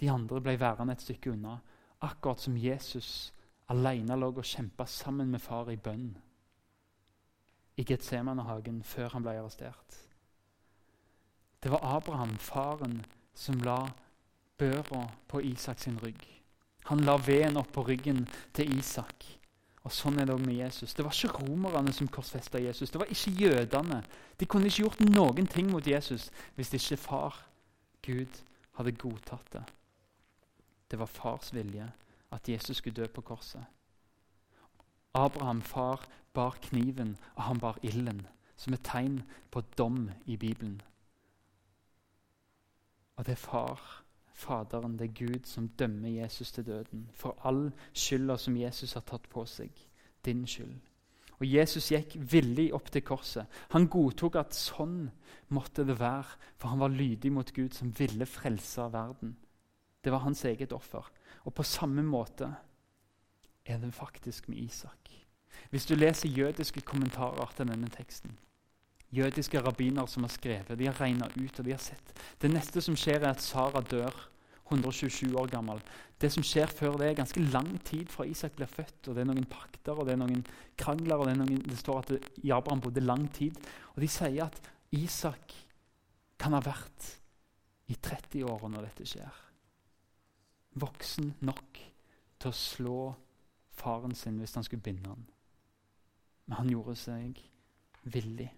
De 0.00 0.10
andre 0.10 0.40
ble 0.40 0.54
værende 0.60 0.94
et 0.94 1.02
stykke 1.02 1.32
unna, 1.32 1.58
akkurat 2.00 2.40
som 2.40 2.56
Jesus 2.56 3.32
alene 3.72 4.16
lå 4.18 4.30
og 4.34 4.44
kjempa 4.44 4.86
sammen 4.86 5.30
med 5.30 5.40
far 5.40 5.70
i 5.72 5.76
bønn 5.76 6.12
i 7.76 7.84
Getsemanehagen 7.84 8.82
før 8.86 9.08
han 9.14 9.24
ble 9.24 9.34
arrestert. 9.38 9.96
Det 11.62 11.72
var 11.72 11.96
Abraham, 11.96 12.36
faren, 12.38 13.00
som 13.34 13.58
la 13.64 13.88
børa 14.58 15.08
på 15.28 15.40
Isaks 15.40 15.88
rygg. 16.02 16.20
Han 16.84 17.00
la 17.00 17.16
veden 17.16 17.56
opp 17.56 17.72
på 17.72 17.86
ryggen 17.88 18.26
til 18.54 18.78
Isak. 18.78 19.24
Og 19.84 19.92
Sånn 19.92 20.16
er 20.18 20.28
det 20.28 20.32
òg 20.32 20.40
med 20.46 20.56
Jesus. 20.56 20.94
Det 20.96 21.04
var 21.04 21.12
ikke 21.12 21.44
romerne 21.44 21.92
som 21.92 22.08
korsfesta 22.08 22.60
Jesus. 22.60 22.90
Det 22.90 23.00
var 23.00 23.10
ikke 23.12 23.34
jødene. 23.42 24.00
De 24.40 24.46
kunne 24.48 24.70
ikke 24.70 24.86
gjort 24.86 25.02
noen 25.04 25.48
ting 25.50 25.68
mot 25.72 25.86
Jesus 25.86 26.30
hvis 26.56 26.72
ikke 26.78 27.00
far, 27.02 27.36
Gud, 28.04 28.40
hadde 28.78 28.96
godtatt 28.96 29.52
det. 29.52 29.64
Det 30.90 30.98
var 30.98 31.10
fars 31.10 31.52
vilje 31.54 31.86
at 32.32 32.48
Jesus 32.48 32.80
skulle 32.80 32.96
dø 32.96 33.06
på 33.06 33.24
korset. 33.24 33.64
Abraham, 35.14 35.62
far, 35.62 36.06
bar 36.34 36.56
kniven, 36.62 37.16
og 37.36 37.42
han 37.42 37.60
bar 37.60 37.78
ilden, 37.82 38.26
som 38.56 38.74
et 38.74 38.82
tegn 38.84 39.22
på 39.50 39.62
dom 39.78 40.10
i 40.26 40.36
Bibelen. 40.36 40.80
Og 43.16 43.26
det 43.26 43.36
er 43.36 43.44
far, 43.44 44.03
Faderen, 44.34 44.96
det 44.98 45.10
er 45.10 45.26
Gud, 45.26 45.44
som 45.46 45.68
dømmer 45.78 46.08
Jesus 46.08 46.50
til 46.52 46.66
døden 46.66 47.06
for 47.14 47.38
all 47.46 47.68
skylda 47.92 48.36
som 48.36 48.56
Jesus 48.58 48.96
har 48.98 49.04
tatt 49.06 49.28
på 49.30 49.44
seg. 49.46 49.70
Din 50.24 50.42
skyld. 50.46 50.74
Og 51.38 51.46
Jesus 51.46 51.90
gikk 51.92 52.16
villig 52.32 52.68
opp 52.74 52.90
til 52.90 53.04
korset. 53.06 53.46
Han 53.74 53.86
godtok 53.90 54.38
at 54.40 54.56
sånn 54.56 55.10
måtte 55.54 55.84
det 55.86 55.98
være, 56.00 56.38
for 56.58 56.72
han 56.72 56.82
var 56.82 56.94
lydig 56.94 57.30
mot 57.34 57.50
Gud, 57.54 57.74
som 57.74 57.92
ville 57.98 58.26
frelse 58.26 58.88
verden. 58.92 59.36
Det 60.02 60.12
var 60.12 60.24
hans 60.24 60.44
eget 60.44 60.72
offer. 60.72 61.06
Og 61.44 61.54
på 61.54 61.66
samme 61.66 62.02
måte 62.02 62.50
er 63.64 63.78
det 63.78 63.94
faktisk 63.94 64.48
med 64.48 64.58
Isak. 64.58 65.10
Hvis 65.70 65.86
du 65.86 65.94
leser 65.94 66.28
jødiske 66.28 66.80
kommentarer 66.80 67.52
til 67.56 67.70
denne 67.70 67.90
teksten 67.92 68.34
Jødiske 69.14 69.60
rabbiner 69.62 70.06
som 70.10 70.24
har 70.26 70.32
skrevet, 70.32 70.78
de 70.78 70.86
har 70.88 70.96
regna 70.98 71.28
ut 71.36 71.58
og 71.58 71.64
de 71.66 71.74
har 71.74 71.82
sett 71.82 72.14
Det 72.40 72.50
neste 72.50 72.82
som 72.82 72.96
skjer, 72.96 73.22
er 73.22 73.34
at 73.34 73.42
Sara 73.44 73.82
dør. 73.82 74.30
127 74.64 75.36
år 75.36 75.50
gammel. 75.52 75.80
Det 76.18 76.30
som 76.32 76.42
skjer 76.42 76.70
før 76.72 76.94
det, 76.96 77.10
er 77.10 77.18
ganske 77.18 77.42
lang 77.52 77.68
tid 77.84 78.08
fra 78.08 78.24
Isak 78.24 78.56
blir 78.56 78.66
født. 78.66 79.08
og 79.08 79.14
Det 79.14 79.20
er 79.20 79.28
noen 79.28 79.44
pakter 79.44 79.92
og 79.92 80.06
det 80.08 80.14
er 80.14 80.22
noen 80.22 80.40
krangler. 80.80 81.20
og 81.20 81.28
Det, 81.28 81.36
noen, 81.36 81.60
det 81.68 81.78
står 81.78 81.98
at 82.00 82.12
det, 82.14 82.20
Abraham 82.48 82.80
bodde 82.80 83.04
lang 83.04 83.28
tid. 83.28 83.60
Og 83.92 84.00
De 84.00 84.08
sier 84.08 84.46
at 84.46 84.60
Isak 84.90 85.52
kan 86.40 86.56
ha 86.56 86.64
vært 86.64 87.10
i 87.92 87.94
30 88.00 88.48
år 88.48 88.64
når 88.72 88.88
dette 88.88 89.04
skjer 89.04 89.44
voksen 90.80 91.34
nok 91.46 91.78
til 92.40 92.50
å 92.50 92.56
slå 92.56 92.98
faren 93.74 94.14
sin 94.18 94.38
hvis 94.40 94.54
han 94.58 94.66
skulle 94.66 94.84
binde 94.84 95.10
han. 95.10 95.24
Men 96.46 96.58
han 96.60 96.70
gjorde 96.70 96.96
seg 96.98 97.40
villig. 98.10 98.50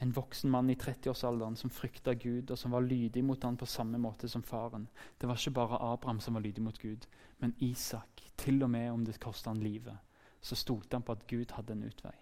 En 0.00 0.12
voksen 0.12 0.50
mann 0.50 0.70
i 0.70 0.76
30-årsalderen 0.76 1.56
som 1.56 1.72
frykta 1.72 2.14
Gud, 2.14 2.50
og 2.50 2.58
som 2.58 2.74
var 2.76 2.84
lydig 2.84 3.24
mot 3.24 3.42
han 3.42 3.56
på 3.56 3.66
samme 3.66 3.98
måte 3.98 4.28
som 4.28 4.42
faren. 4.42 4.88
Det 5.20 5.28
var 5.28 5.40
ikke 5.40 5.56
bare 5.56 5.80
Abraham 5.92 6.20
som 6.20 6.34
var 6.34 6.44
lydig 6.44 6.62
mot 6.62 6.78
Gud, 6.78 7.06
men 7.38 7.54
Isak. 7.58 8.22
Til 8.36 8.62
og 8.62 8.70
med 8.70 8.90
om 8.90 9.04
det 9.04 9.20
kosta 9.20 9.50
han 9.50 9.62
livet, 9.62 9.96
så 10.40 10.54
stolte 10.54 10.94
han 10.96 11.02
på 11.02 11.12
at 11.12 11.26
Gud 11.26 11.52
hadde 11.56 11.72
en 11.72 11.86
utvei. 11.88 12.12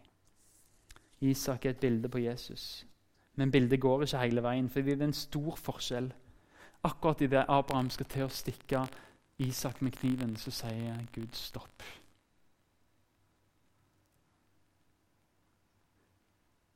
Isak 1.20 1.64
er 1.64 1.70
et 1.70 1.80
bilde 1.80 2.08
på 2.08 2.18
Jesus, 2.22 2.86
men 3.34 3.50
bildet 3.50 3.80
går 3.80 4.02
ikke 4.02 4.20
hele 4.22 4.42
veien, 4.42 4.68
for 4.70 4.80
det 4.86 4.94
er 4.94 5.08
en 5.08 5.12
stor 5.12 5.56
forskjell 5.58 6.12
Akkurat 6.84 7.20
idet 7.20 7.44
Abraham 7.48 7.88
skal 7.90 8.06
til 8.12 8.26
å 8.26 8.32
stikke 8.32 8.82
Isak 9.40 9.80
med 9.80 9.94
kniven, 9.96 10.34
så 10.36 10.52
sier 10.52 10.98
Gud 11.14 11.32
stopp. 11.32 11.82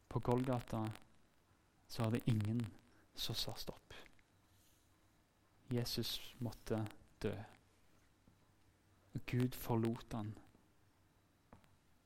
På 0.08 0.18
Golgata 0.18 0.90
så 1.88 2.02
var 2.02 2.10
det 2.10 2.20
ingen 2.26 2.66
som 3.14 3.34
sa 3.34 3.54
stopp. 3.56 3.94
Jesus 5.70 6.34
måtte 6.38 6.86
dø. 7.22 7.34
Og 9.14 9.20
Gud 9.26 9.56
forlot 9.56 10.12
han 10.12 10.34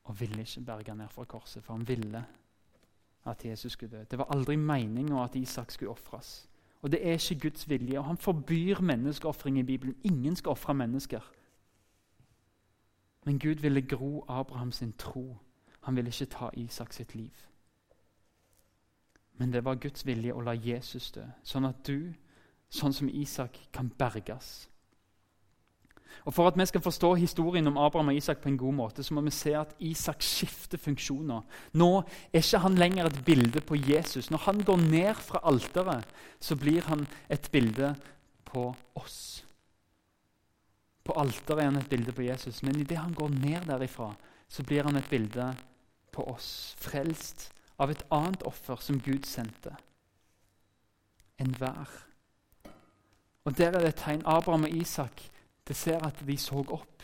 og 0.03 0.19
ville 0.19 0.41
ikke 0.41 0.61
berge 0.61 0.95
ned 0.95 1.09
fra 1.09 1.23
korset, 1.23 1.63
for 1.63 1.73
han 1.73 1.87
ville 1.87 2.25
at 3.25 3.45
Jesus 3.45 3.71
skulle 3.71 3.97
dø. 3.97 4.03
Det 4.11 4.19
var 4.19 4.25
aldri 4.35 4.55
meninga 4.55 5.23
at 5.23 5.35
Isak 5.35 5.71
skulle 5.71 5.91
ofres. 5.91 6.49
Og 6.81 6.91
det 6.91 7.07
er 7.07 7.11
ikke 7.11 7.39
Guds 7.39 7.69
vilje. 7.69 7.99
Og 7.99 8.05
han 8.05 8.17
forbyr 8.17 8.81
menneskeofring 8.81 9.59
i 9.59 9.63
Bibelen. 9.63 9.95
Ingen 10.03 10.35
skal 10.35 10.49
ofre 10.49 10.73
mennesker. 10.73 11.31
Men 13.25 13.39
Gud 13.39 13.55
ville 13.55 13.81
gro 13.81 14.25
Abraham 14.27 14.71
sin 14.71 14.93
tro. 14.93 15.37
Han 15.81 15.95
ville 15.95 16.07
ikke 16.07 16.25
ta 16.25 16.49
Isak 16.53 16.93
sitt 16.93 17.15
liv. 17.15 17.31
Men 19.37 19.53
det 19.53 19.63
var 19.65 19.81
Guds 19.81 20.05
vilje 20.05 20.33
å 20.33 20.43
la 20.45 20.53
Jesus 20.53 21.11
dø, 21.15 21.23
sånn 21.43 21.65
at 21.65 21.81
du, 21.87 22.13
sånn 22.69 22.93
som 22.93 23.09
Isak, 23.09 23.57
kan 23.73 23.89
berges. 23.97 24.67
Og 26.23 26.33
For 26.33 26.47
at 26.47 26.57
vi 26.57 26.65
skal 26.65 26.81
forstå 26.81 27.13
historien 27.15 27.67
om 27.67 27.77
Abraham 27.77 28.11
og 28.13 28.15
Isak 28.15 28.37
på 28.43 28.49
en 28.49 28.57
god 28.57 28.73
måte, 28.73 29.03
så 29.03 29.13
må 29.13 29.21
vi 29.25 29.33
se 29.33 29.55
at 29.57 29.73
Isak 29.79 30.21
skifter 30.23 30.77
funksjoner. 30.77 31.41
Nå 31.73 31.89
er 32.31 32.39
ikke 32.39 32.61
han 32.63 32.77
lenger 32.79 33.09
et 33.09 33.23
bilde 33.25 33.61
på 33.61 33.75
Jesus. 33.75 34.29
Når 34.31 34.45
han 34.45 34.63
går 34.63 34.77
ned 34.85 35.15
fra 35.15 35.41
alteret, 35.43 36.05
så 36.39 36.55
blir 36.55 36.85
han 36.87 37.07
et 37.29 37.49
bilde 37.51 37.95
på 38.45 38.69
oss. 38.95 39.43
På 41.03 41.17
alteret 41.19 41.59
er 41.59 41.71
han 41.71 41.81
et 41.81 41.89
bilde 41.89 42.13
på 42.15 42.23
Jesus, 42.23 42.63
men 42.63 42.79
idet 42.79 42.97
han 42.97 43.13
går 43.13 43.29
ned 43.29 43.67
derifra, 43.67 44.13
så 44.47 44.63
blir 44.63 44.83
han 44.83 44.95
et 44.95 45.09
bilde 45.09 45.49
på 46.11 46.23
oss. 46.29 46.75
Frelst 46.79 47.52
av 47.77 47.91
et 47.91 48.03
annet 48.11 48.43
offer 48.43 48.81
som 48.81 49.01
Gud 49.01 49.25
sendte. 49.25 49.75
Enhver. 51.39 51.89
Og 53.45 53.57
der 53.57 53.71
er 53.71 53.79
det 53.79 53.87
et 53.87 54.01
tegn. 54.03 54.25
Abraham 54.25 54.63
og 54.63 54.69
Isak 54.69 55.21
det 55.67 55.75
ser 55.75 56.03
at 56.05 56.19
de 56.27 56.37
så 56.37 56.59
opp, 56.59 57.03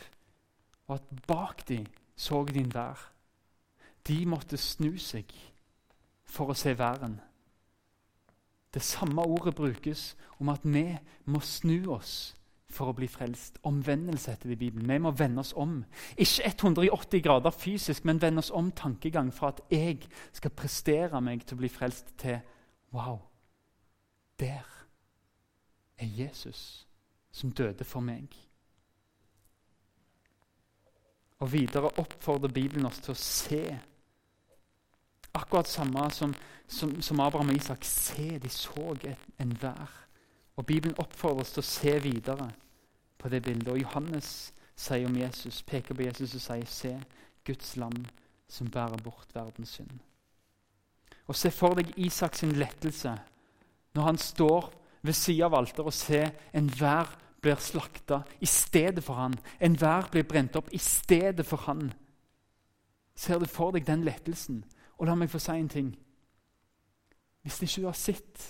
og 0.88 0.96
at 0.96 1.26
bak 1.28 1.68
dem 1.68 1.86
så 2.16 2.44
de 2.44 2.60
en 2.60 2.74
vær. 2.74 3.12
De 4.08 4.26
måtte 4.26 4.58
snu 4.58 4.98
seg 4.98 5.32
for 6.24 6.52
å 6.52 6.58
se 6.58 6.74
væren. 6.78 7.20
Det 8.74 8.82
samme 8.84 9.22
ordet 9.22 9.56
brukes 9.56 10.16
om 10.40 10.50
at 10.50 10.64
vi 10.64 10.98
må 11.26 11.40
snu 11.40 11.90
oss 11.94 12.36
for 12.70 12.92
å 12.92 12.96
bli 12.96 13.08
frelst. 13.10 13.58
Omvendelse 13.66 14.32
heter 14.32 14.50
det 14.50 14.58
i 14.58 14.64
Bibelen. 14.64 14.90
Vi 14.90 15.00
må 15.02 15.12
vende 15.12 15.42
oss 15.42 15.54
om. 15.58 15.84
Ikke 16.18 16.46
180 16.46 17.24
grader 17.26 17.52
fysisk, 17.52 18.06
men 18.06 18.22
vende 18.22 18.44
oss 18.44 18.52
om 18.52 18.72
tankegang 18.72 19.34
fra 19.34 19.54
at 19.54 19.62
jeg 19.72 20.06
skal 20.34 20.54
prestere 20.54 21.22
meg 21.22 21.46
til 21.46 21.58
å 21.58 21.64
bli 21.64 21.72
frelst, 21.74 22.14
til 22.22 22.40
wow, 22.94 23.18
der 24.40 24.66
er 25.98 26.06
Jesus 26.06 26.88
som 27.32 27.52
døde 27.52 27.84
for 27.84 28.06
meg. 28.06 28.34
Og 31.40 31.52
videre 31.52 31.92
oppfordrer 31.98 32.52
Bibelen 32.52 32.86
oss 32.86 33.00
til 33.00 33.16
å 33.16 33.20
se. 33.20 33.64
Akkurat 35.34 35.70
samme 35.70 36.10
som, 36.12 36.34
som, 36.68 36.98
som 37.02 37.20
Abraham 37.24 37.54
og 37.54 37.56
Isak. 37.62 37.86
Se, 37.88 38.38
de 38.40 38.50
så 38.52 38.96
en 39.40 39.56
vær. 39.62 40.09
Og 40.60 40.66
Bibelen 40.66 40.98
oppfordrer 41.00 41.46
oss 41.46 41.54
til 41.56 41.64
å 41.64 41.70
se 41.70 41.92
videre 42.04 42.50
på 43.18 43.30
det 43.32 43.40
bildet. 43.46 43.70
Og 43.72 43.80
Johannes 43.80 44.52
sier 44.76 45.08
om 45.08 45.16
Jesus, 45.16 45.62
peker 45.64 45.96
på 45.96 46.04
Jesus 46.04 46.36
og 46.36 46.44
sier, 46.44 46.66
se, 46.68 46.92
Guds 47.48 47.78
lam 47.80 47.96
som 48.52 48.68
bærer 48.68 49.00
bort 49.04 49.32
verdens 49.34 49.78
synd. 49.78 49.94
Og 51.32 51.38
Se 51.38 51.52
for 51.54 51.78
deg 51.80 51.94
Isaks 51.96 52.44
lettelse 52.44 53.16
når 53.96 54.04
han 54.04 54.20
står 54.20 54.70
ved 55.02 55.16
siden 55.16 55.48
av 55.48 55.56
alteret 55.62 55.88
og 55.88 55.96
ser 55.96 56.32
enhver 56.54 57.16
blir 57.40 57.62
slakta 57.64 58.24
i 58.44 58.46
stedet 58.46 59.04
for 59.04 59.16
han. 59.16 59.38
Enhver 59.64 60.10
blir 60.12 60.28
brent 60.28 60.58
opp 60.60 60.74
i 60.76 60.82
stedet 60.84 61.46
for 61.48 61.64
han. 61.70 61.94
Ser 63.16 63.40
du 63.40 63.48
for 63.48 63.72
deg 63.72 63.88
den 63.88 64.04
lettelsen? 64.04 64.66
Og 65.00 65.08
la 65.08 65.16
meg 65.16 65.32
få 65.32 65.40
si 65.40 65.56
en 65.56 65.72
ting. 65.72 65.94
Hvis 67.48 67.62
ikke 67.64 67.86
du 67.86 67.88
har 67.88 67.96
sett 67.96 68.50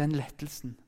den 0.00 0.16
lettelsen 0.16 0.78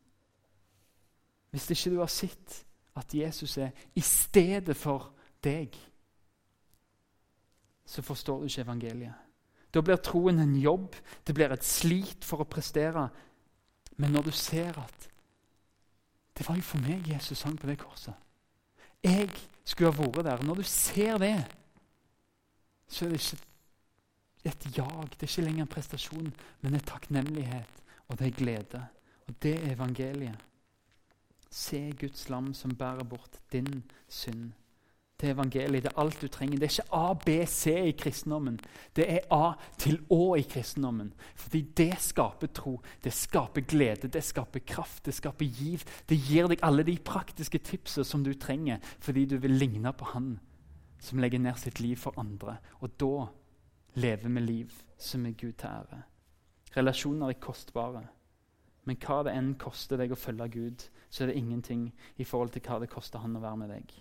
Hvis 1.53 1.69
ikke 1.71 1.93
du 1.93 2.01
har 2.01 2.11
sett 2.13 2.63
at 2.97 3.15
Jesus 3.15 3.59
er 3.61 3.73
i 3.95 4.03
stedet 4.05 4.77
for 4.77 5.13
deg, 5.45 5.77
så 7.85 8.03
forstår 8.03 8.41
du 8.41 8.49
ikke 8.49 8.65
evangeliet. 8.65 9.31
Da 9.73 9.81
blir 9.81 10.01
troen 10.05 10.41
en 10.41 10.57
jobb, 10.61 10.97
det 11.27 11.35
blir 11.37 11.53
et 11.53 11.65
slit 11.65 12.25
for 12.25 12.45
å 12.45 12.49
prestere. 12.49 13.07
Men 14.01 14.13
når 14.13 14.29
du 14.29 14.35
ser 14.37 14.77
at 14.81 15.09
det 16.39 16.49
var 16.49 16.57
jo 16.57 16.65
for 16.65 16.85
meg 16.85 17.09
Jesus 17.09 17.39
sang 17.39 17.57
på 17.61 17.69
det 17.69 17.79
korset. 17.81 18.15
Jeg 19.05 19.29
skulle 19.65 19.93
ha 19.93 19.99
vært 19.99 20.25
der. 20.25 20.45
Når 20.47 20.63
du 20.63 20.67
ser 20.67 21.19
det, 21.21 21.37
så 22.89 23.05
er 23.05 23.13
det 23.13 23.21
ikke 23.21 23.37
et 24.51 24.67
jag. 24.79 25.13
Det 25.13 25.27
er 25.27 25.31
ikke 25.31 25.45
lenger 25.47 25.67
en 25.67 25.75
prestasjon, 25.75 26.33
men 26.61 26.75
en 26.75 26.87
takknemlighet, 26.89 27.83
og 28.09 28.19
det 28.19 28.27
er 28.27 28.39
glede. 28.39 28.83
Og 29.29 29.37
det 29.43 29.55
er 29.59 29.75
evangeliet. 29.75 30.49
Se 31.53 31.91
Guds 32.01 32.29
lam 32.33 32.55
som 32.57 32.73
bærer 32.77 33.05
bort 33.05 33.39
din 33.53 33.83
synd 34.09 34.53
Det 35.21 35.29
er 35.29 35.35
evangeliet. 35.35 35.85
Det 35.85 35.93
er 35.93 36.01
alt 36.01 36.23
du 36.23 36.27
trenger. 36.29 36.59
Det 36.59 36.67
er 36.67 36.73
ikke 36.73 36.95
A, 36.99 37.15
B, 37.15 37.47
C 37.47 37.71
i 37.71 37.93
kristendommen. 37.93 38.57
Det 38.97 39.05
er 39.07 39.29
A 39.31 39.53
til 39.79 40.01
Å 40.11 40.35
i 40.35 40.43
kristendommen. 40.43 41.13
Fordi 41.39 41.61
det 41.79 41.93
skaper 42.03 42.51
tro, 42.51 42.81
det 43.05 43.13
skaper 43.13 43.61
glede, 43.61 44.09
det 44.09 44.25
skaper 44.25 44.65
kraft, 44.67 45.05
det 45.07 45.15
skaper 45.15 45.47
giv. 45.47 45.85
Det 46.09 46.19
gir 46.19 46.49
deg 46.51 46.65
alle 46.67 46.83
de 46.83 46.97
praktiske 46.99 47.59
tipsene 47.59 48.05
som 48.05 48.25
du 48.25 48.33
trenger 48.35 48.83
fordi 48.99 49.27
du 49.31 49.37
vil 49.39 49.55
ligne 49.63 49.93
på 49.93 50.11
Han 50.15 50.41
som 51.03 51.19
legger 51.19 51.39
ned 51.39 51.59
sitt 51.59 51.81
liv 51.81 51.97
for 51.97 52.19
andre. 52.19 52.57
Og 52.81 52.91
da 52.99 53.27
lever 53.95 54.29
vi 54.29 54.41
liv 54.41 54.83
som 54.99 55.27
er 55.27 55.39
Gud 55.39 55.53
til 55.53 55.69
ære. 55.69 56.03
Relasjoner 56.77 57.29
er 57.29 57.41
kostbare. 57.43 58.07
Men 58.85 58.99
hva 58.99 59.21
det 59.23 59.35
enn 59.39 59.53
koster 59.61 60.01
deg 60.01 60.15
å 60.15 60.19
følge 60.19 60.49
Gud, 60.57 60.87
så 61.09 61.23
er 61.23 61.31
det 61.31 61.39
ingenting 61.39 61.87
i 62.19 62.27
forhold 62.27 62.55
til 62.55 62.65
hva 62.67 62.81
det 62.83 62.91
koster 62.91 63.23
Han 63.23 63.39
å 63.39 63.43
være 63.45 63.61
med 63.61 63.71
deg. 63.71 63.93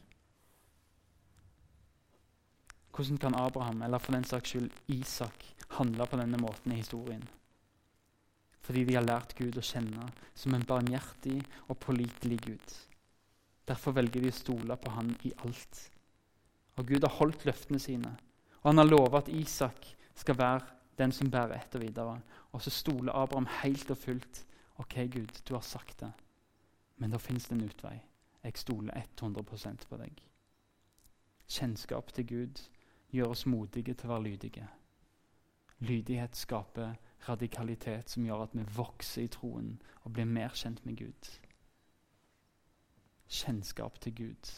Hvordan 2.91 3.19
kan 3.21 3.35
Abraham, 3.35 3.81
eller 3.85 4.01
for 4.03 4.15
den 4.17 4.25
saks 4.27 4.51
skyld 4.51 4.71
Isak, 4.91 5.45
handle 5.77 6.07
på 6.09 6.19
denne 6.19 6.39
måten 6.41 6.73
i 6.73 6.81
historien? 6.81 7.23
Fordi 8.61 8.83
de 8.85 8.97
har 8.97 9.05
lært 9.05 9.35
Gud 9.37 9.57
å 9.57 9.63
kjenne 9.65 10.09
som 10.37 10.53
en 10.53 10.65
barmhjertig 10.67 11.37
og 11.67 11.79
pålitelig 11.81 12.41
Gud. 12.45 12.75
Derfor 13.67 13.95
velger 13.95 14.21
de 14.21 14.33
å 14.33 14.35
stole 14.35 14.77
på 14.77 14.91
han 14.91 15.13
i 15.25 15.31
alt. 15.45 15.79
Og 16.77 16.87
Gud 16.87 17.05
har 17.07 17.17
holdt 17.19 17.45
løftene 17.47 17.79
sine. 17.79 18.11
Og 18.61 18.69
han 18.69 18.81
har 18.81 18.89
lovet 18.89 19.23
at 19.23 19.33
Isak 19.33 19.87
skal 20.15 20.37
være 20.37 20.67
den 20.99 21.13
som 21.15 21.31
bærer 21.31 21.57
etter 21.57 21.81
videre. 21.81 22.19
Og 22.51 22.61
så 22.61 22.73
stoler 22.73 23.15
Abraham 23.15 23.47
helt 23.61 23.89
og 23.91 23.97
fullt. 23.97 24.43
OK, 24.81 24.95
Gud, 25.13 25.41
du 25.47 25.53
har 25.53 25.61
sagt 25.61 25.99
det, 25.99 26.11
men 26.97 27.13
da 27.13 27.17
fins 27.21 27.45
det 27.45 27.57
en 27.57 27.67
utvei. 27.69 27.99
Jeg 28.43 28.57
stoler 28.57 29.03
100% 29.21 29.85
på 29.89 29.97
deg. 30.01 30.23
Kjennskap 31.45 32.09
til 32.15 32.27
Gud 32.27 32.61
gjør 33.13 33.35
oss 33.35 33.45
modige 33.45 33.93
til 33.93 34.09
å 34.09 34.13
være 34.15 34.25
lydige. 34.25 34.65
Lydighet 35.85 36.37
skaper 36.37 36.95
radikalitet 37.27 38.09
som 38.09 38.25
gjør 38.25 38.47
at 38.47 38.57
vi 38.57 38.65
vokser 38.75 39.27
i 39.27 39.29
troen 39.29 39.75
og 40.01 40.15
blir 40.15 40.25
mer 40.25 40.57
kjent 40.57 40.81
med 40.85 40.97
Gud. 40.97 41.29
Kjennskap 43.29 44.01
til 44.01 44.15
Gud 44.15 44.53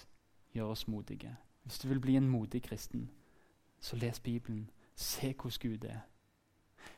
gjør 0.56 0.72
oss 0.78 0.88
modige. 0.88 1.36
Hvis 1.64 1.84
du 1.84 1.88
vil 1.92 2.00
bli 2.00 2.16
en 2.16 2.32
modig 2.32 2.64
kristen, 2.64 3.10
så 3.80 4.00
les 4.00 4.20
Bibelen. 4.20 4.70
Se 4.96 5.34
hvordan 5.34 5.60
Gud 5.60 5.84
er. 5.90 6.00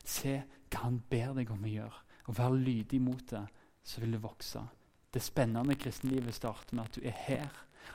Se 0.03 0.43
hva 0.69 0.83
Han 0.83 0.99
ber 1.09 1.33
deg 1.33 1.51
om 1.51 1.63
å 1.63 1.71
gjøre. 1.71 2.04
Og 2.25 2.38
være 2.38 2.57
lydig 2.57 3.01
mot 3.01 3.29
det, 3.29 3.43
så 3.83 4.01
vil 4.01 4.13
du 4.13 4.17
vokse. 4.23 4.61
Det 5.13 5.21
spennende 5.23 5.75
kristenlivet 5.75 6.35
starter 6.35 6.75
med 6.75 6.83
at 6.83 6.95
du 6.95 7.01
er 7.03 7.17
her. 7.27 7.47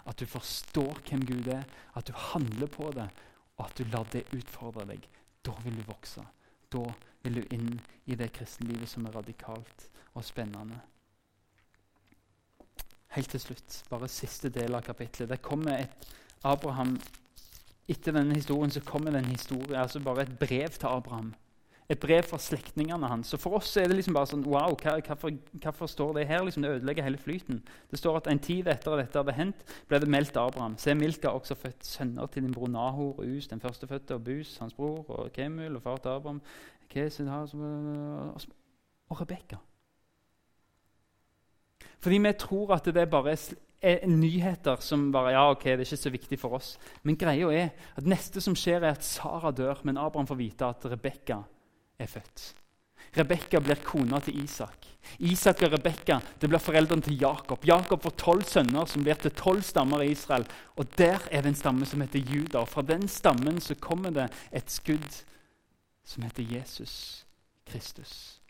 At 0.06 0.20
du 0.20 0.26
forstår 0.26 1.00
hvem 1.08 1.26
Gud 1.26 1.46
er, 1.52 1.64
at 1.96 2.06
du 2.08 2.12
handler 2.12 2.66
på 2.66 2.92
det, 2.94 3.09
og 3.57 3.66
at 3.66 3.78
du 3.78 3.84
lar 3.84 4.07
det 4.12 4.28
utfordre 4.32 4.86
deg. 4.86 5.09
Da 5.44 5.52
vil 5.64 5.76
du 5.76 5.82
vokse. 5.88 6.22
Da 6.72 6.84
vil 7.22 7.40
du 7.40 7.55
inn 7.55 7.74
i 8.07 8.14
det 8.14 8.30
kristenlivet 8.32 8.88
som 8.88 9.07
er 9.07 9.18
radikalt 9.18 9.90
og 10.14 10.24
spennende. 10.24 10.78
Helt 13.11 13.30
til 13.30 13.42
slutt, 13.42 13.82
bare 13.90 14.09
siste 14.09 14.48
del 14.55 14.74
av 14.78 14.86
kapittelet. 14.86 15.32
Det 15.34 15.42
kommer 15.42 15.82
et 15.82 16.12
Abraham, 16.46 16.94
Etter 17.90 18.14
denne 18.14 18.36
historien 18.38 18.70
så 18.70 18.80
kommer 18.86 19.11
det 19.11 19.24
en 19.24 19.32
historie, 19.32 19.74
altså 19.76 20.00
bare 20.00 20.22
et 20.22 20.38
brev 20.38 20.68
til 20.70 20.86
Abraham 20.86 21.32
et 21.91 21.99
brev 21.99 22.22
fra 22.22 22.38
slektningene 22.38 23.09
hans. 23.11 23.32
Så 23.32 23.38
For 23.41 23.59
oss 23.59 23.72
er 23.80 23.88
det 23.91 23.97
liksom 23.99 24.14
bare 24.14 24.30
sånn 24.30 24.45
Wow, 24.47 24.76
hvorfor, 24.78 25.32
hvorfor, 25.59 25.91
står 25.91 26.12
det 26.20 26.26
her? 26.28 26.45
Liksom, 26.47 26.62
det 26.62 26.74
ødelegger 26.76 27.07
hele 27.07 27.18
flyten. 27.18 27.59
Det 27.91 27.99
står 27.99 28.20
at 28.20 28.30
en 28.30 28.43
tid 28.43 28.70
etter 28.70 28.95
at 28.95 29.03
dette 29.03 29.18
hadde 29.18 29.34
hendt, 29.34 29.64
ble 29.91 29.99
det 30.03 30.11
meldt 30.11 30.38
Abraham. 30.38 30.76
Se, 30.78 30.95
Milka 30.95 31.32
har 31.32 31.41
også 31.41 31.59
født 31.59 31.86
sønner 31.86 32.30
til 32.30 32.47
din 32.47 32.55
bror 32.55 32.70
Nahor 32.70 33.18
og 33.18 33.24
Us, 33.26 33.51
den 33.51 33.62
førstefødte, 33.62 34.14
og 34.14 34.24
Bus, 34.28 34.55
hans 34.62 34.76
bror, 34.76 35.03
og 35.09 35.32
Kemul, 35.34 35.80
og 35.80 35.82
far 35.82 35.99
til 35.99 36.14
Abraham, 36.14 36.41
og 39.11 39.20
Rebekka. 39.20 39.59
Fordi 42.01 42.18
vi 42.18 42.32
tror 42.38 42.74
at 42.78 42.86
det 42.86 43.11
bare 43.11 43.36
er 43.82 44.07
nyheter 44.07 44.80
som 44.80 45.11
bare 45.12 45.34
ja, 45.34 45.51
ok, 45.51 45.64
det 45.64 45.72
er 45.72 45.86
ikke 45.88 45.97
så 45.97 46.11
viktig 46.11 46.38
for 46.38 46.57
oss. 46.57 46.74
Men 47.03 47.18
greia 47.18 47.51
er 47.53 47.70
at 47.97 48.07
neste 48.07 48.41
som 48.41 48.55
skjer, 48.57 48.84
er 48.84 48.95
at 48.95 49.05
Sara 49.05 49.51
dør, 49.51 49.82
men 49.84 49.99
Abraham 49.99 50.28
får 50.28 50.38
vite 50.38 50.68
at 50.68 50.86
Rebekka 50.86 51.43
er 52.01 52.11
født. 52.11 52.51
Rebekka 53.16 53.59
blir 53.61 53.80
kona 53.82 54.20
til 54.22 54.38
Isak. 54.44 54.86
Isak 55.18 55.64
og 55.66 55.72
Rebekka 55.74 56.20
blir 56.44 56.62
foreldrene 56.62 57.03
til 57.03 57.18
Jakob. 57.18 57.64
Jakob 57.66 58.03
får 58.05 58.14
tolv 58.22 58.44
sønner 58.46 58.86
som 58.86 59.03
blir 59.03 59.18
til 59.18 59.34
tolv 59.34 59.64
stammer 59.66 60.05
i 60.05 60.12
Israel. 60.14 60.46
Og 60.76 60.86
Der 60.98 61.18
er 61.30 61.42
det 61.42 61.51
en 61.51 61.59
stamme 61.59 61.86
som 61.86 62.01
heter 62.01 62.20
Juda. 62.20 62.61
Og 62.61 62.68
Fra 62.68 62.82
den 62.82 63.09
stammen 63.09 63.61
så 63.61 63.74
kommer 63.74 64.11
det 64.11 64.30
et 64.53 64.70
skudd 64.70 65.24
som 66.05 66.22
heter 66.22 66.42
Jesus 66.42 67.26
Kristus. 67.66 68.40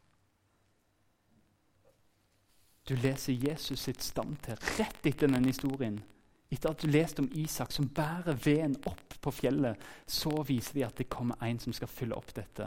Du 2.88 2.96
leser 2.96 3.32
Jesus 3.32 3.80
sitt 3.80 4.02
stamtid 4.02 4.58
rett 4.78 5.06
etter 5.06 5.28
denne 5.28 5.46
historien. 5.46 6.00
Etter 6.50 6.72
at 6.72 6.82
du 6.82 6.90
leste 6.90 7.22
om 7.22 7.30
Isak 7.38 7.72
som 7.72 7.88
bærer 7.88 8.34
veden 8.34 8.74
opp 8.84 9.14
på 9.22 9.30
fjellet, 9.30 9.78
så 10.06 10.42
viser 10.42 10.74
de 10.74 10.86
at 10.88 10.96
det 10.98 11.08
kommer 11.08 11.38
en 11.46 11.60
som 11.62 11.72
skal 11.72 11.88
fylle 11.88 12.18
opp 12.18 12.34
dette 12.34 12.66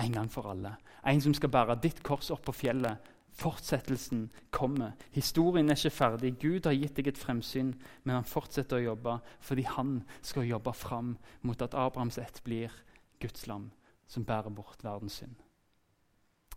en 0.00 0.16
gang 0.16 0.30
for 0.32 0.50
alle. 0.50 0.74
En 1.06 1.22
som 1.22 1.34
skal 1.36 1.52
bære 1.52 1.78
ditt 1.82 2.02
kors 2.06 2.30
opp 2.34 2.44
på 2.48 2.56
fjellet. 2.56 3.10
Fortsettelsen 3.40 4.26
kommer. 4.52 4.96
Historien 5.14 5.70
er 5.70 5.78
ikke 5.78 5.94
ferdig. 5.94 6.34
Gud 6.42 6.66
har 6.66 6.76
gitt 6.76 6.96
deg 6.98 7.12
et 7.12 7.20
fremsyn, 7.20 7.72
men 8.04 8.18
han 8.18 8.28
fortsetter 8.28 8.80
å 8.80 8.88
jobbe 8.90 9.16
fordi 9.46 9.64
han 9.70 10.00
skal 10.20 10.48
jobbe 10.48 10.74
fram 10.76 11.14
mot 11.46 11.62
at 11.62 11.76
Abrahams 11.78 12.18
ett 12.18 12.42
blir 12.44 12.74
Guds 13.22 13.46
lam 13.46 13.70
som 14.10 14.26
bærer 14.26 14.50
bort 14.50 14.82
verdens 14.84 15.20
synd. 15.22 15.36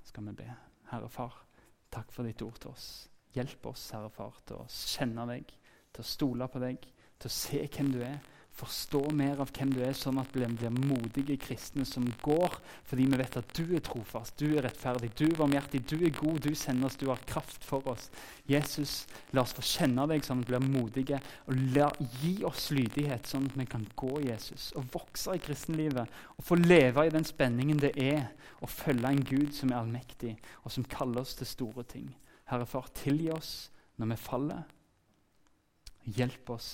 Skal 0.03 0.25
vi 0.27 0.37
be. 0.43 0.49
Herre 0.89 1.09
Far, 1.09 1.35
takk 1.93 2.11
for 2.11 2.27
ditt 2.27 2.41
ord 2.41 2.59
til 2.59 2.73
oss. 2.73 2.87
Hjelp 3.33 3.69
oss, 3.71 3.91
Herre 3.93 4.11
Far, 4.13 4.41
til 4.45 4.59
å 4.61 4.69
kjenne 4.69 5.25
deg 5.29 5.53
til 5.93 6.01
å 6.01 6.09
stole 6.09 6.49
på 6.49 6.61
deg, 6.63 6.85
til 7.21 7.29
å 7.29 7.33
se 7.33 7.61
hvem 7.69 7.91
du 7.93 7.99
er, 8.05 8.17
forstå 8.53 8.99
mer 9.17 9.39
av 9.41 9.49
hvem 9.55 9.71
du 9.73 9.79
er, 9.81 9.95
sånn 9.97 10.19
at 10.21 10.33
vi 10.35 10.45
blir 10.45 10.73
modige 10.75 11.39
kristne 11.41 11.85
som 11.89 12.05
går 12.21 12.59
fordi 12.85 13.07
vi 13.09 13.17
vet 13.17 13.37
at 13.39 13.53
du 13.57 13.73
er 13.73 13.81
trofast, 13.83 14.35
du 14.37 14.53
er 14.53 14.67
rettferdig, 14.67 15.09
du 15.17 15.25
er 15.25 15.39
varmhjertig, 15.39 15.81
du 15.89 15.95
er 15.97 16.13
god, 16.13 16.37
du 16.45 16.53
sender 16.57 16.87
oss, 16.89 16.97
du 17.01 17.07
har 17.09 17.23
kraft 17.29 17.65
for 17.65 17.85
oss. 17.89 18.11
Jesus, 18.49 19.07
la 19.33 19.41
oss 19.41 19.55
få 19.57 19.65
kjenne 19.65 20.05
deg 20.11 20.25
sånn 20.25 20.43
at 20.43 20.51
vi 20.51 20.53
blir 20.53 20.69
modige, 20.75 21.19
og 21.49 21.65
la, 21.73 21.89
gi 22.21 22.35
oss 22.45 22.69
lydighet 22.75 23.29
sånn 23.29 23.49
at 23.49 23.57
vi 23.57 23.67
kan 23.73 23.87
gå 23.99 24.21
Jesus 24.27 24.69
og 24.77 24.87
vokse 24.93 25.33
i 25.33 25.41
kristenlivet 25.41 26.21
og 26.37 26.45
få 26.45 26.59
leve 26.61 27.07
i 27.07 27.13
den 27.13 27.25
spenningen 27.25 27.81
det 27.81 27.95
er 27.97 28.29
å 28.61 28.69
følge 28.69 29.09
en 29.09 29.25
Gud 29.25 29.51
som 29.57 29.73
er 29.73 29.81
allmektig, 29.81 30.37
og 30.61 30.73
som 30.75 30.85
kaller 30.87 31.25
oss 31.25 31.33
til 31.39 31.49
store 31.49 31.87
ting. 31.89 32.13
Herre 32.51 32.69
Far, 32.69 32.91
tilgi 32.93 33.31
oss 33.33 33.53
når 33.97 34.13
vi 34.13 34.23
faller. 34.29 34.65
Hjelp 36.03 36.49
oss 36.53 36.73